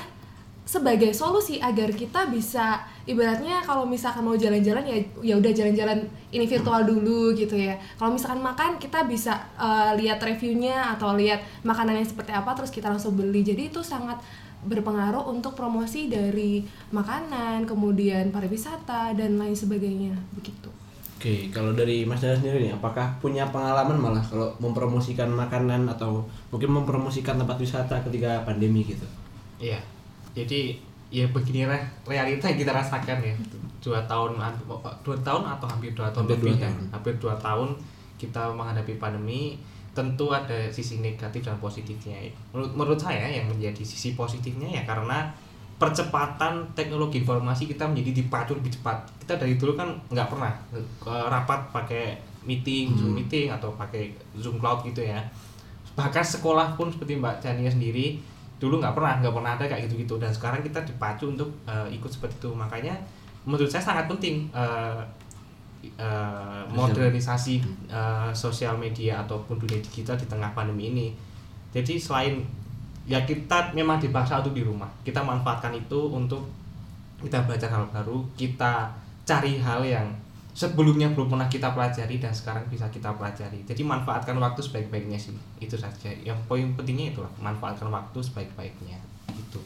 sebagai 0.66 1.14
solusi 1.14 1.62
agar 1.62 1.94
kita 1.94 2.26
bisa 2.34 2.82
ibaratnya 3.06 3.62
kalau 3.62 3.86
misalkan 3.86 4.26
mau 4.26 4.34
jalan-jalan 4.34 4.82
ya 4.82 4.98
ya 5.22 5.38
udah 5.38 5.54
jalan-jalan 5.54 6.02
ini 6.34 6.50
virtual 6.50 6.82
dulu 6.90 7.38
gitu 7.38 7.54
ya. 7.54 7.78
Kalau 8.02 8.18
misalkan 8.18 8.42
makan 8.42 8.82
kita 8.82 9.06
bisa 9.06 9.38
eh, 9.62 9.94
lihat 10.02 10.18
reviewnya 10.18 10.98
atau 10.98 11.14
lihat 11.14 11.40
makanannya 11.62 12.02
seperti 12.02 12.34
apa 12.34 12.58
terus 12.58 12.74
kita 12.74 12.90
langsung 12.90 13.14
beli. 13.14 13.46
Jadi 13.46 13.70
itu 13.70 13.86
sangat 13.86 14.18
berpengaruh 14.66 15.30
untuk 15.30 15.54
promosi 15.54 16.10
dari 16.10 16.66
makanan, 16.90 17.70
kemudian 17.70 18.34
pariwisata 18.34 19.14
dan 19.14 19.38
lain 19.38 19.54
sebagainya 19.54 20.18
begitu. 20.34 20.74
Oke, 21.16 21.48
kalau 21.54 21.72
dari 21.72 22.04
Mas 22.04 22.20
Dana 22.20 22.36
sendiri 22.36 22.70
nih, 22.70 22.74
apakah 22.76 23.18
punya 23.24 23.48
pengalaman 23.48 23.96
malah 23.96 24.26
kalau 24.26 24.52
mempromosikan 24.60 25.30
makanan 25.32 25.88
atau 25.88 26.26
mungkin 26.52 26.70
mempromosikan 26.76 27.40
tempat 27.40 27.56
wisata 27.62 28.02
ketika 28.10 28.44
pandemi 28.44 28.84
gitu? 28.84 29.06
Iya. 29.62 29.95
Jadi 30.36 30.76
ya 31.10 31.24
begini 31.32 31.64
re- 31.64 31.88
realita 32.04 32.52
yang 32.52 32.60
kita 32.60 32.76
rasakan 32.76 33.18
ya. 33.24 33.34
Dua 33.80 34.02
tahun 34.04 34.36
dua 35.02 35.18
tahun 35.22 35.44
atau 35.46 35.66
hampir 35.70 35.94
dua 35.96 36.10
tahun 36.12 36.26
Hampir 36.28 36.38
dua 36.42 36.52
lebih 36.52 36.60
ya. 36.60 36.68
tahun. 36.68 36.86
hampir 36.92 37.14
dua 37.18 37.36
tahun 37.40 37.70
kita 38.16 38.42
menghadapi 38.52 38.94
pandemi 38.98 39.56
tentu 39.96 40.28
ada 40.28 40.68
sisi 40.68 41.00
negatif 41.00 41.40
dan 41.40 41.56
positifnya. 41.58 42.20
Menurut 42.52 42.72
menurut 42.76 43.00
saya 43.00 43.32
yang 43.32 43.48
menjadi 43.48 43.80
sisi 43.80 44.12
positifnya 44.12 44.68
ya 44.68 44.84
karena 44.84 45.32
percepatan 45.76 46.64
teknologi 46.72 47.20
informasi 47.22 47.68
kita 47.68 47.84
menjadi 47.88 48.24
dipacu 48.24 48.56
lebih 48.56 48.72
cepat. 48.76 48.96
Kita 49.24 49.36
dari 49.36 49.56
dulu 49.56 49.76
kan 49.76 49.92
nggak 50.12 50.28
pernah 50.28 50.52
eh, 50.76 50.84
rapat 51.32 51.72
pakai 51.72 52.16
meeting 52.44 52.96
zoom 52.96 53.16
meeting 53.16 53.52
atau 53.52 53.72
pakai 53.76 54.12
zoom 54.36 54.60
cloud 54.60 54.84
gitu 54.84 55.04
ya. 55.04 55.20
Bahkan 55.96 56.24
sekolah 56.24 56.76
pun 56.76 56.92
seperti 56.92 57.16
Mbak 57.16 57.40
Chania 57.40 57.72
sendiri 57.72 58.20
dulu 58.56 58.80
nggak 58.80 58.96
pernah 58.96 59.20
nggak 59.20 59.36
pernah 59.36 59.52
ada 59.60 59.66
kayak 59.68 59.82
gitu 59.88 59.96
gitu 60.08 60.16
dan 60.16 60.32
sekarang 60.32 60.64
kita 60.64 60.80
dipacu 60.88 61.32
untuk 61.32 61.50
eh, 61.68 61.88
ikut 61.92 62.10
seperti 62.12 62.40
itu. 62.40 62.50
Makanya 62.56 62.96
menurut 63.46 63.68
saya 63.68 63.84
sangat 63.84 64.08
penting 64.08 64.48
eh, 64.56 65.02
eh, 66.00 66.64
modernisasi 66.72 67.62
eh, 67.92 68.32
sosial 68.32 68.80
media 68.80 69.22
ataupun 69.28 69.60
dunia 69.60 69.80
digital 69.84 70.16
di 70.16 70.28
tengah 70.28 70.52
pandemi 70.56 70.92
ini. 70.92 71.08
Jadi 71.76 72.00
selain 72.00 72.40
ya 73.06 73.22
kita 73.28 73.76
memang 73.76 74.00
dipaksa 74.00 74.40
untuk 74.40 74.56
di 74.56 74.64
rumah. 74.64 74.90
Kita 75.04 75.22
manfaatkan 75.22 75.76
itu 75.76 76.10
untuk 76.10 76.48
kita 77.20 77.42
belajar 77.48 77.72
hal 77.72 77.86
baru 77.90 78.22
kita 78.36 78.92
cari 79.26 79.58
hal 79.58 79.82
yang 79.82 80.08
sebelumnya 80.56 81.12
belum 81.12 81.28
pernah 81.28 81.52
kita 81.52 81.76
pelajari 81.76 82.16
dan 82.16 82.32
sekarang 82.32 82.64
bisa 82.72 82.88
kita 82.88 83.12
pelajari 83.12 83.68
jadi 83.68 83.84
manfaatkan 83.84 84.40
waktu 84.40 84.64
sebaik-baiknya 84.64 85.20
sih 85.20 85.36
itu 85.60 85.76
saja 85.76 86.16
yang 86.24 86.40
poin 86.48 86.72
pentingnya 86.80 87.12
itulah 87.12 87.32
manfaatkan 87.44 87.92
waktu 87.92 88.24
sebaik-baiknya 88.24 88.98
itu 89.36 89.60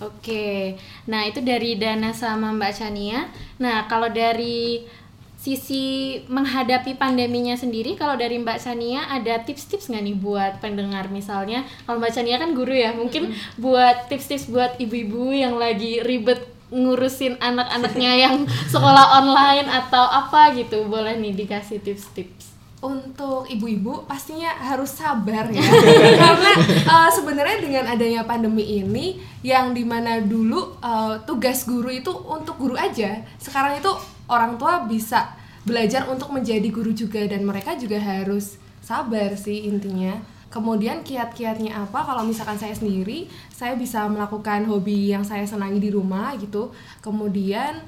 Oke, 0.00 0.80
nah 1.04 1.28
itu 1.28 1.44
dari 1.44 1.76
Dana 1.76 2.08
sama 2.16 2.56
Mbak 2.56 2.72
Chania. 2.72 3.28
Nah 3.60 3.84
kalau 3.84 4.08
dari 4.08 4.88
sisi 5.36 6.16
menghadapi 6.24 6.96
pandeminya 6.96 7.52
sendiri, 7.52 8.00
kalau 8.00 8.16
dari 8.16 8.40
Mbak 8.40 8.64
Chania 8.64 9.04
ada 9.12 9.44
tips-tips 9.44 9.92
nggak 9.92 10.04
nih 10.08 10.16
buat 10.16 10.52
pendengar 10.64 11.12
misalnya? 11.12 11.68
Kalau 11.84 12.00
Mbak 12.00 12.16
Chania 12.16 12.40
kan 12.40 12.56
guru 12.56 12.72
ya, 12.72 12.96
mungkin 12.96 13.36
buat 13.60 14.08
tips-tips 14.08 14.48
buat 14.48 14.80
ibu-ibu 14.80 15.36
yang 15.36 15.60
lagi 15.60 16.00
ribet 16.00 16.48
ngurusin 16.70 17.38
anak-anaknya 17.42 18.12
yang 18.16 18.34
sekolah 18.72 19.22
online 19.22 19.66
atau 19.66 20.06
apa 20.06 20.54
gitu, 20.54 20.86
boleh 20.86 21.18
nih 21.18 21.34
dikasih 21.34 21.82
tips-tips. 21.82 22.50
Untuk 22.80 23.44
ibu-ibu 23.44 24.08
pastinya 24.08 24.56
harus 24.56 24.96
sabar 24.96 25.52
ya. 25.52 25.60
Karena 26.24 26.52
eh, 26.64 27.10
sebenarnya 27.12 27.58
dengan 27.60 27.84
adanya 27.92 28.24
pandemi 28.24 28.80
ini 28.80 29.20
yang 29.44 29.76
di 29.76 29.84
mana 29.84 30.24
dulu 30.24 30.80
eh, 30.80 31.20
tugas 31.28 31.68
guru 31.68 31.92
itu 31.92 32.08
untuk 32.08 32.56
guru 32.56 32.80
aja. 32.80 33.20
Sekarang 33.36 33.76
itu 33.76 33.92
orang 34.32 34.56
tua 34.56 34.88
bisa 34.88 35.36
belajar 35.68 36.08
untuk 36.08 36.32
menjadi 36.32 36.72
guru 36.72 36.96
juga 36.96 37.20
dan 37.28 37.44
mereka 37.44 37.76
juga 37.76 38.00
harus 38.00 38.56
sabar 38.80 39.36
sih 39.36 39.68
intinya 39.68 40.16
kemudian 40.50 41.06
kiat-kiatnya 41.06 41.86
apa 41.86 42.02
kalau 42.02 42.26
misalkan 42.26 42.58
saya 42.58 42.74
sendiri 42.74 43.30
saya 43.54 43.78
bisa 43.78 44.04
melakukan 44.10 44.66
hobi 44.66 45.14
yang 45.14 45.22
saya 45.22 45.46
senangi 45.46 45.78
di 45.78 45.90
rumah 45.94 46.34
gitu 46.36 46.74
kemudian 47.00 47.78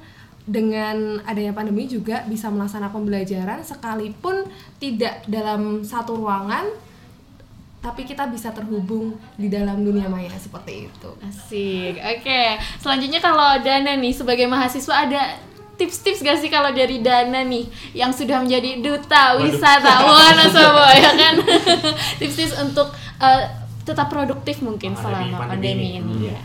dengan 0.43 1.23
adanya 1.23 1.55
pandemi 1.55 1.87
juga 1.87 2.23
bisa 2.27 2.51
melaksanakan 2.51 3.03
pembelajaran 3.03 3.59
sekalipun 3.63 4.47
tidak 4.79 5.23
dalam 5.27 5.83
satu 5.83 6.19
ruangan 6.19 6.67
tapi 7.83 8.07
kita 8.07 8.31
bisa 8.31 8.55
terhubung 8.55 9.11
di 9.35 9.51
dalam 9.51 9.83
dunia 9.83 10.07
maya 10.07 10.31
seperti 10.39 10.87
itu. 10.87 11.09
Asik. 11.19 11.99
Oke, 11.99 12.55
selanjutnya 12.79 13.19
kalau 13.19 13.59
Dana 13.59 13.99
nih 13.99 14.15
sebagai 14.15 14.47
mahasiswa 14.47 15.03
ada 15.03 15.35
tips-tips 15.77 16.21
gak 16.21 16.37
sih 16.37 16.49
kalau 16.53 16.69
dari 16.71 17.01
Dana 17.01 17.41
nih 17.41 17.65
yang 17.97 18.13
sudah 18.13 18.41
menjadi 18.41 18.79
duta 18.79 19.37
wisata 19.41 19.93
Wonosobo 20.05 20.85
ya 20.93 21.11
kan? 21.17 21.35
Tips-tips 22.21 22.53
untuk 22.61 22.93
eh, 23.19 23.43
tetap 23.83 24.07
produktif 24.07 24.63
mungkin 24.63 24.95
Menghadapi 24.95 25.27
selama 25.27 25.37
pandemi 25.43 25.51
pandemi 25.51 25.87
ini. 25.99 26.13
Iya. 26.29 26.39
ya. 26.39 26.43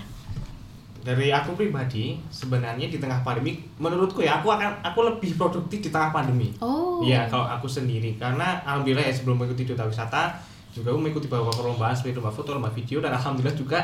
dari 0.98 1.32
aku 1.32 1.56
pribadi 1.56 2.20
sebenarnya 2.28 2.90
di 2.90 2.98
tengah 3.00 3.24
pandemi 3.24 3.64
menurutku 3.80 4.20
ya 4.20 4.42
aku 4.42 4.52
akan 4.52 4.82
aku 4.84 4.98
lebih 5.08 5.40
produktif 5.40 5.78
di 5.80 5.90
tengah 5.94 6.12
pandemi 6.12 6.52
Oh. 6.58 7.00
Iya, 7.00 7.30
kalau 7.30 7.46
aku 7.46 7.70
sendiri 7.70 8.18
karena 8.18 8.58
alhamdulillah 8.66 9.06
ya 9.06 9.14
sebelum 9.14 9.38
mengikuti 9.38 9.70
duta 9.70 9.86
wisata 9.86 10.34
juga 10.74 10.90
aku 10.90 10.98
mengikuti 10.98 11.30
beberapa 11.30 11.54
perlombaan 11.54 11.94
seperti 11.94 12.18
lomba 12.18 12.34
foto, 12.34 12.58
lomba 12.58 12.70
video 12.74 12.98
dan 12.98 13.14
alhamdulillah 13.14 13.54
juga 13.54 13.78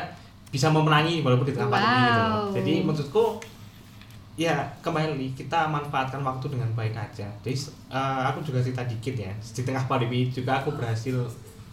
bisa 0.51 0.67
memenangi 0.67 1.23
walaupun 1.23 1.47
di 1.47 1.53
tengah 1.55 1.71
pandemi 1.71 1.99
gitu. 2.03 2.21
Wow. 2.21 2.45
Jadi 2.51 2.73
menurutku 2.83 3.23
ya 4.35 4.67
kembali 4.83 5.31
kita 5.31 5.71
manfaatkan 5.71 6.19
waktu 6.19 6.51
dengan 6.51 6.67
baik 6.75 6.91
aja. 6.91 7.27
Jadi 7.39 7.55
eh, 7.91 8.21
aku 8.27 8.43
juga 8.43 8.59
cerita 8.59 8.83
dikit 8.83 9.15
ya. 9.15 9.31
Di 9.31 9.63
tengah 9.63 9.87
pandemi 9.87 10.27
juga 10.27 10.59
aku 10.59 10.75
berhasil 10.75 11.15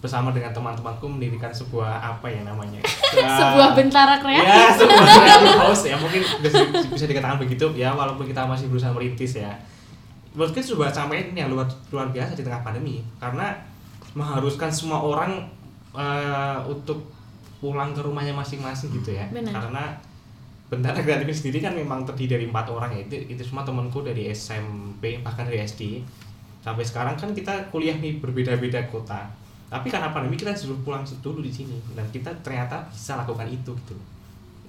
bersama 0.03 0.35
dengan 0.35 0.51
teman-temanku 0.51 1.07
mendirikan 1.07 1.55
sebuah 1.55 2.03
apa 2.03 2.27
ya 2.27 2.42
namanya? 2.42 2.83
Sebuah 3.38 3.79
bentara 3.79 4.18
kreatif. 4.18 4.51
Ya, 4.51 4.75
sebuah 4.75 5.07
creative 5.07 5.59
house 5.62 5.85
ya 5.87 5.94
mungkin 5.94 6.22
bisa, 6.42 6.59
bisa 6.90 7.07
dikatakan 7.07 7.38
begitu 7.38 7.70
ya 7.79 7.94
walaupun 7.94 8.27
kita 8.27 8.42
masih 8.42 8.66
berusaha 8.66 8.90
merintis 8.90 9.38
ya. 9.38 9.55
Mungkin 10.35 10.59
sebuah 10.59 10.90
capaian 10.90 11.31
yang 11.38 11.55
luar 11.55 11.70
luar 11.94 12.11
biasa 12.11 12.35
di 12.35 12.42
tengah 12.42 12.66
pandemi 12.66 12.98
karena 13.22 13.55
mengharuskan 14.18 14.75
semua 14.75 14.98
orang 14.98 15.46
eh, 15.94 16.59
untuk 16.66 17.07
pulang 17.62 17.94
ke 17.94 18.03
rumahnya 18.03 18.35
masing-masing 18.35 18.90
gitu 18.90 19.14
ya. 19.14 19.31
Benar. 19.31 19.55
Karena 19.55 19.85
Bentara 20.72 21.04
Kreatif 21.04 21.37
sendiri 21.37 21.61
kan 21.61 21.76
memang 21.76 22.08
terdiri 22.08 22.40
dari 22.40 22.44
empat 22.48 22.72
orang 22.72 22.96
ya. 22.96 23.04
Itu, 23.04 23.28
itu 23.28 23.42
semua 23.44 23.61
temanku 23.61 24.00
dari 24.00 24.32
SMP 24.32 25.20
bahkan 25.20 25.44
dari 25.44 25.61
SD 25.61 26.00
sampai 26.64 26.80
sekarang 26.80 27.12
kan 27.20 27.37
kita 27.37 27.68
kuliah 27.68 27.92
nih 28.00 28.16
berbeda-beda 28.24 28.80
kota. 28.88 29.28
Tapi 29.68 29.92
karena 29.92 30.08
pandemi 30.08 30.40
kita 30.40 30.56
disuruh 30.56 30.80
pulang 30.80 31.04
dulu 31.04 31.44
di 31.44 31.52
sini. 31.52 31.76
Dan 31.92 32.08
kita 32.08 32.32
ternyata 32.40 32.88
bisa 32.88 33.20
lakukan 33.20 33.44
itu 33.52 33.68
gitu. 33.85 33.96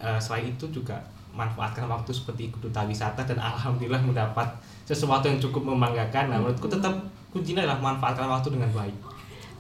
Eh, 0.03 0.19
selain 0.19 0.51
itu 0.51 0.67
juga 0.75 0.99
manfaatkan 1.31 1.87
waktu 1.87 2.11
seperti 2.11 2.51
duta 2.59 2.83
wisata 2.83 3.23
dan 3.23 3.39
alhamdulillah 3.39 4.03
mendapat 4.03 4.51
sesuatu 4.83 5.31
yang 5.31 5.39
cukup 5.39 5.71
membanggakan. 5.71 6.35
Nah 6.35 6.43
menurutku 6.43 6.67
tetap 6.67 6.91
kuncinya 7.31 7.63
adalah 7.63 7.79
manfaatkan 7.79 8.27
waktu 8.27 8.51
dengan 8.51 8.67
baik 8.75 9.12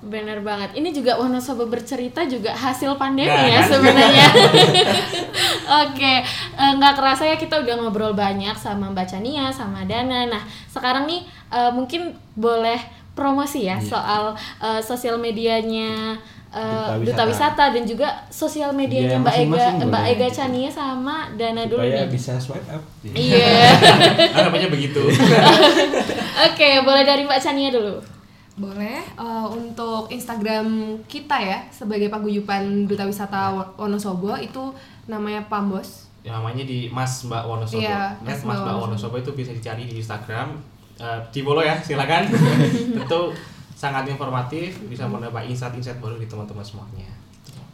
Bener 0.03 0.39
banget. 0.39 0.75
Ini 0.75 0.91
juga 0.91 1.15
Wonosobo 1.15 1.63
bercerita 1.65 2.23
juga 2.23 2.51
hasil 2.51 2.91
pandemi 2.95 3.23
Nah, 3.25 3.47
ya 3.47 3.57
kan? 3.57 3.69
sebenarnya. 3.69 4.27
Oke, 5.83 6.13
eh, 6.53 6.71
nggak 6.73 6.93
kerasa 6.93 7.23
ya 7.23 7.35
kita 7.35 7.55
udah 7.57 7.75
ngobrol 7.77 8.11
banyak 8.13 8.51
sama 8.53 8.89
Mbak 8.89 9.07
Chania, 9.07 9.47
sama 9.47 9.83
Dana. 9.83 10.27
Nah, 10.27 10.43
sekarang 10.67 11.05
nih 11.05 11.23
eh, 11.49 11.71
mungkin 11.71 12.11
boleh 12.33 12.77
promosi 13.13 13.63
ya 13.63 13.75
Iya. 13.75 13.85
soal 13.85 14.23
eh, 14.59 14.81
sosial 14.81 15.15
medianya 15.15 16.17
uh, 16.49 16.97
Duta 16.97 16.99
duta, 16.99 17.23
Wisata. 17.23 17.25
wisata. 17.25 17.65
dan 17.71 17.83
juga 17.83 18.07
sosial 18.27 18.69
medianya 18.71 19.15
Iya, 19.15 19.21
Mbak 19.21 19.31
Ega 19.31 19.39
masing-masing 19.47 19.77
Mbak 19.83 20.03
boleh. 20.03 20.13
Ega 20.13 20.27
Chania 20.29 20.69
sama 20.69 21.15
Dana 21.31 21.63
dulu 21.63 21.79
supaya 21.79 22.03
nih. 22.03 22.09
bisa 22.09 22.33
swipe 22.35 22.67
up 22.67 22.83
Iya. 23.07 23.69
Harapannya 24.35 24.67
begitu. 24.67 25.01
Oke, 26.45 26.69
boleh 26.81 27.03
dari 27.03 27.23
Mbak 27.23 27.39
Chania 27.39 27.69
dulu. 27.69 27.97
Boleh 28.53 29.01
eh, 29.01 29.47
untuk 29.49 30.07
Instagram 30.07 30.65
kita 31.09 31.41
ya 31.41 31.65
sebagai 31.69 32.07
paguyuban 32.07 32.85
Duta 32.85 33.03
Wisata 33.03 33.49
Wo- 33.49 33.73
Wonosobo 33.79 34.37
itu 34.37 34.69
namanya 35.09 35.41
Pambos. 35.49 36.05
Ya, 36.21 36.37
namanya 36.37 36.63
di 36.63 36.87
Mas 36.87 37.25
Mbak 37.25 37.43
Wonosobo. 37.43 37.81
Iya, 37.81 38.13
Mas, 38.21 38.45
Mas 38.45 38.55
Mbak 38.55 38.63
Mbak 38.63 38.75
Wonosobo 38.79 39.15
itu 39.17 39.31
bisa 39.33 39.51
dicari 39.51 39.89
di 39.89 39.97
Instagram. 39.97 40.53
Eh, 40.95 41.19
di 41.33 41.41
follow 41.41 41.65
ya, 41.65 41.75
silakan. 41.75 42.29
Tentu 43.01 43.33
sangat 43.73 44.05
informatif, 44.05 44.77
bisa 44.85 45.09
mendapat 45.09 45.49
insight-insight 45.49 45.97
baru 45.97 46.15
di 46.15 46.29
teman-teman 46.29 46.63
semuanya. 46.63 47.09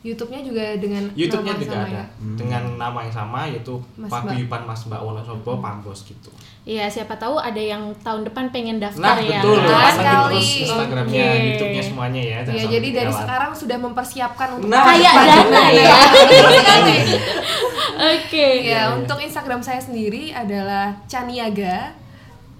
YouTube-nya 0.01 0.39
juga 0.41 0.63
dengan 0.75 1.03
YouTube-nya 1.11 1.51
nama 1.51 1.59
juga 1.59 1.73
sama 1.73 1.83
ada 1.85 1.91
ya. 1.93 2.05
dengan 2.33 2.63
nama 2.75 2.99
yang 3.01 3.13
sama 3.13 3.39
yaitu 3.45 3.75
Mas 3.93 4.07
Paguyuban 4.09 4.61
Mas 4.63 4.81
Mbak 4.83 5.01
Wonosobo 5.01 5.51
Pambos 5.57 5.99
gitu. 6.03 6.31
Iya, 6.61 6.85
siapa 6.85 7.15
tahu 7.15 7.35
ada 7.35 7.57
yang 7.57 7.81
tahun 7.99 8.23
depan 8.23 8.47
pengen 8.49 8.77
daftar 8.77 9.01
Nah, 9.09 9.17
ya. 9.17 9.41
betul. 9.41 9.57
kan? 9.57 9.65
Kan 9.65 9.81
Pasangin 9.81 10.05
kali. 10.05 10.29
terus 10.29 10.49
Instagramnya, 10.61 11.23
Oke. 11.25 11.43
YouTube-nya 11.49 11.83
semuanya 11.83 12.21
ya. 12.21 12.37
Iya, 12.41 12.45
jadi 12.45 12.67
dari 12.69 12.85
ketinggalan. 13.03 13.19
sekarang 13.19 13.51
sudah 13.53 13.77
mempersiapkan 13.77 14.47
untuk 14.53 14.69
Nah, 14.69 14.83
Kayak. 14.85 15.13
Dana 15.25 15.63
ya. 15.69 15.95
Betul 16.29 16.51
sekali. 16.53 16.97
Oke. 17.99 18.47
Ya, 18.63 18.81
untuk 18.93 19.17
Instagram 19.17 19.59
saya 19.59 19.81
sendiri 19.81 20.31
adalah 20.31 20.95
Chaniaga. 21.05 21.91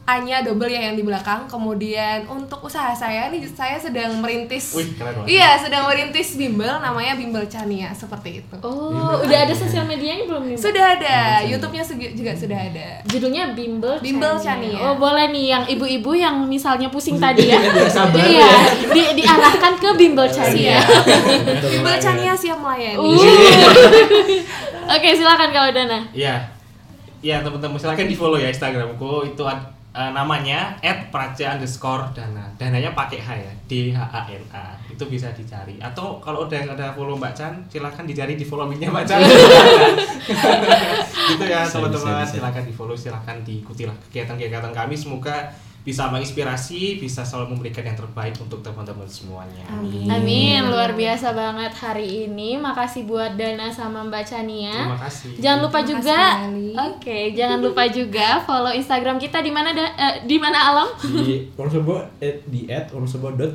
A-nya 0.09 0.41
double 0.41 0.69
ya 0.71 0.89
yang 0.89 0.97
di 0.97 1.05
belakang. 1.05 1.45
Kemudian 1.45 2.25
untuk 2.25 2.65
usaha 2.65 2.89
saya 2.97 3.29
nih 3.29 3.45
saya 3.53 3.77
sedang 3.77 4.17
merintis 4.17 4.73
Wih, 4.73 4.97
keren 4.97 5.21
banget. 5.21 5.29
Iya, 5.29 5.49
sedang 5.61 5.85
merintis 5.85 6.33
bimbel 6.33 6.81
namanya 6.81 7.13
Bimbel 7.13 7.45
Chania 7.45 7.93
seperti 7.93 8.41
itu. 8.41 8.55
Oh, 8.65 9.21
udah 9.21 9.39
ada 9.45 9.53
sosial 9.53 9.85
medianya 9.85 10.25
belum 10.25 10.49
nih? 10.49 10.57
Sudah 10.57 10.97
ada, 10.97 11.45
YouTube-nya 11.45 11.83
juga 12.17 12.31
sudah 12.33 12.57
ada. 12.57 13.05
Judulnya 13.05 13.53
Bimbel 13.53 14.01
Bimbel 14.01 14.33
Chania. 14.41 14.73
Chania. 14.73 14.89
Oh, 14.89 14.97
boleh 14.97 15.29
nih 15.29 15.45
yang 15.53 15.63
ibu-ibu 15.69 16.11
yang 16.17 16.35
misalnya 16.49 16.89
pusing 16.89 17.21
tadi 17.21 17.53
ya. 17.53 17.61
Iya, 17.61 18.25
ya. 18.25 18.51
di, 18.89 19.01
diarahkan 19.21 19.77
ke 19.77 19.89
Bimbel 19.93 20.25
Chania. 20.33 20.81
Bimbel 21.73 21.95
Chania 22.01 22.33
siap 22.33 22.57
melayani. 22.57 22.97
Uh. 22.97 23.13
Oke, 24.89 25.09
silakan 25.13 25.49
kalau 25.53 25.69
Dana. 25.69 26.01
Iya. 26.11 26.49
Iya, 27.19 27.43
teman-teman 27.43 27.75
silakan 27.75 28.07
di-follow 28.07 28.39
ya 28.39 28.47
Instagramku 28.47 29.27
itu 29.27 29.43
ad- 29.43 29.78
eh, 29.95 30.11
namanya 30.13 30.77
@praja 31.09 31.57
underscore 31.57 32.13
dana. 32.13 32.45
Dananya 32.59 32.93
pakai 32.93 33.19
H 33.21 33.29
ya, 33.33 33.53
D 33.65 33.93
H 33.93 33.99
A 33.99 34.21
N 34.29 34.43
A. 34.53 34.75
Itu 34.89 35.07
bisa 35.09 35.31
dicari. 35.33 35.79
Atau 35.81 36.21
kalau 36.21 36.45
udah 36.45 36.59
ada 36.75 36.93
follow 36.93 37.17
Mbak 37.17 37.33
Chan, 37.33 37.53
silakan 37.71 38.05
dicari 38.05 38.37
di 38.37 38.45
follow 38.45 38.69
nya 38.69 38.89
Mbak 38.91 39.05
Chan. 39.07 39.19
gitu 41.29 41.45
ya 41.45 41.61
teman-teman, 41.65 42.25
bisa. 42.25 42.33
silakan 42.37 42.63
di-follow, 42.65 42.95
silakan 42.97 43.37
diikutilah 43.45 43.95
kegiatan-kegiatan 44.09 44.73
kami 44.73 44.97
semoga 44.97 45.53
bisa 45.79 46.11
menginspirasi, 46.11 46.99
bisa 46.99 47.23
selalu 47.23 47.55
memberikan 47.55 47.81
yang 47.87 47.95
terbaik 47.95 48.35
untuk 48.37 48.59
teman-teman 48.59 49.07
semuanya. 49.07 49.63
Amin. 49.71 50.11
Amin, 50.11 50.61
luar 50.67 50.91
biasa 50.91 51.31
banget 51.31 51.71
hari 51.79 52.27
ini. 52.27 52.59
Makasih 52.59 53.07
buat 53.07 53.39
Dana 53.39 53.71
sama 53.71 54.03
Mbak 54.05 54.23
Chania. 54.27 54.75
Terima 54.75 54.99
kasih. 54.99 55.31
Jangan 55.39 55.59
lupa 55.63 55.79
Terima 55.79 55.89
juga, 55.95 56.19
oke, 56.91 57.19
jangan 57.31 57.59
lupa 57.63 57.83
juga 57.87 58.27
follow 58.43 58.75
Instagram 58.75 59.17
kita 59.17 59.39
di 59.39 59.51
mana 59.55 59.71
eh, 59.73 60.27
di 60.27 60.35
mana 60.35 60.59
Alam? 60.75 60.87
di 61.25 61.47
Wonosobo 61.55 62.03
di 62.19 62.67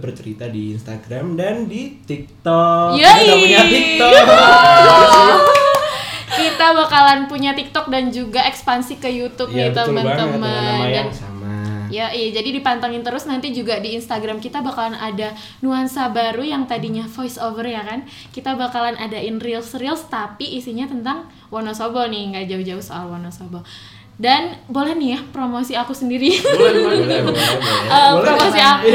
bercerita 0.01 0.49
di 0.49 0.73
Instagram 0.75 1.37
dan 1.37 1.69
di 1.69 2.01
TikTok. 2.03 2.97
Yoi. 2.97 3.21
Kita 3.21 3.35
punya 3.37 3.61
TikTok. 3.69 4.25
kita 6.35 6.67
bakalan 6.75 7.21
punya 7.31 7.55
TikTok 7.55 7.87
dan 7.95 8.11
juga 8.11 8.43
ekspansi 8.49 8.99
ke 8.99 9.07
YouTube 9.07 9.55
Iya 9.55 9.71
nih 9.71 9.77
teman-teman. 9.77 10.41
nama 10.41 10.85
Dan 10.89 10.91
yang 10.91 11.13
sama. 11.15 11.34
Ya, 11.91 12.13
iya, 12.13 12.41
jadi 12.41 12.61
dipantengin 12.61 13.03
terus 13.03 13.25
nanti 13.25 13.51
juga 13.51 13.81
di 13.81 13.97
Instagram 13.97 14.39
kita 14.39 14.61
bakalan 14.61 14.95
ada 14.97 15.33
nuansa 15.65 16.09
baru 16.13 16.45
yang 16.45 16.69
tadinya 16.69 17.05
voice 17.09 17.41
over 17.41 17.65
ya 17.65 17.83
kan. 17.83 18.05
Kita 18.31 18.55
bakalan 18.55 18.95
adain 19.01 19.41
reels-reels 19.41 20.07
tapi 20.13 20.57
isinya 20.57 20.85
tentang 20.87 21.27
Wonosobo 21.49 22.05
nih, 22.07 22.35
nggak 22.35 22.45
jauh-jauh 22.51 22.85
soal 22.85 23.09
Wonosobo. 23.11 23.65
Dan 24.15 24.55
boleh 24.71 24.95
nih 24.95 25.19
ya 25.19 25.21
promosi 25.35 25.75
aku 25.75 25.91
sendiri. 25.91 26.31
Boleh, 26.39 26.55
boleh, 26.55 27.01
Boleh, 27.03 27.03
boleh. 27.03 27.19
boleh, 27.19 27.23
boleh. 27.27 27.49
Boleh, 28.15 28.23
promosi 28.23 28.61
aku 28.63 28.87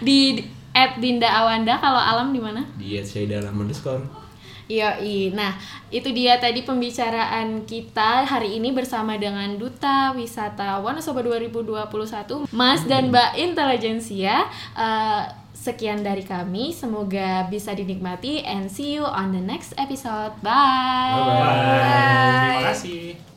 di 0.06 0.40
at 0.72 0.96
Dinda 1.02 1.28
Awanda 1.28 1.74
kalau 1.76 1.98
alam 1.98 2.30
di 2.32 2.40
mana? 2.40 2.62
Di 2.78 2.96
at 2.96 3.04
Syahida 3.04 3.42
Alam 3.42 3.66
underscore. 3.66 4.27
Yoi, 4.68 5.32
nah 5.32 5.56
itu 5.88 6.12
dia 6.12 6.36
tadi 6.36 6.60
pembicaraan 6.60 7.64
kita 7.64 8.28
hari 8.28 8.60
ini 8.60 8.68
bersama 8.76 9.16
dengan 9.16 9.56
Duta 9.56 10.12
Wisata 10.12 10.76
Wonosobo 10.84 11.24
2021 11.24 12.52
Mas 12.52 12.84
dan 12.84 13.08
Mbak 13.08 13.30
Intelijensia 13.40 14.44
Eh, 14.78 15.24
Sekian 15.58 16.06
dari 16.06 16.22
kami, 16.22 16.70
semoga 16.70 17.50
bisa 17.50 17.74
dinikmati 17.74 18.46
and 18.46 18.70
see 18.70 18.94
you 18.94 19.02
on 19.02 19.34
the 19.34 19.42
next 19.42 19.74
episode. 19.74 20.30
Bye. 20.38 21.18
Bye-bye. 21.18 22.46
Terima 22.46 22.62
kasih. 22.70 23.27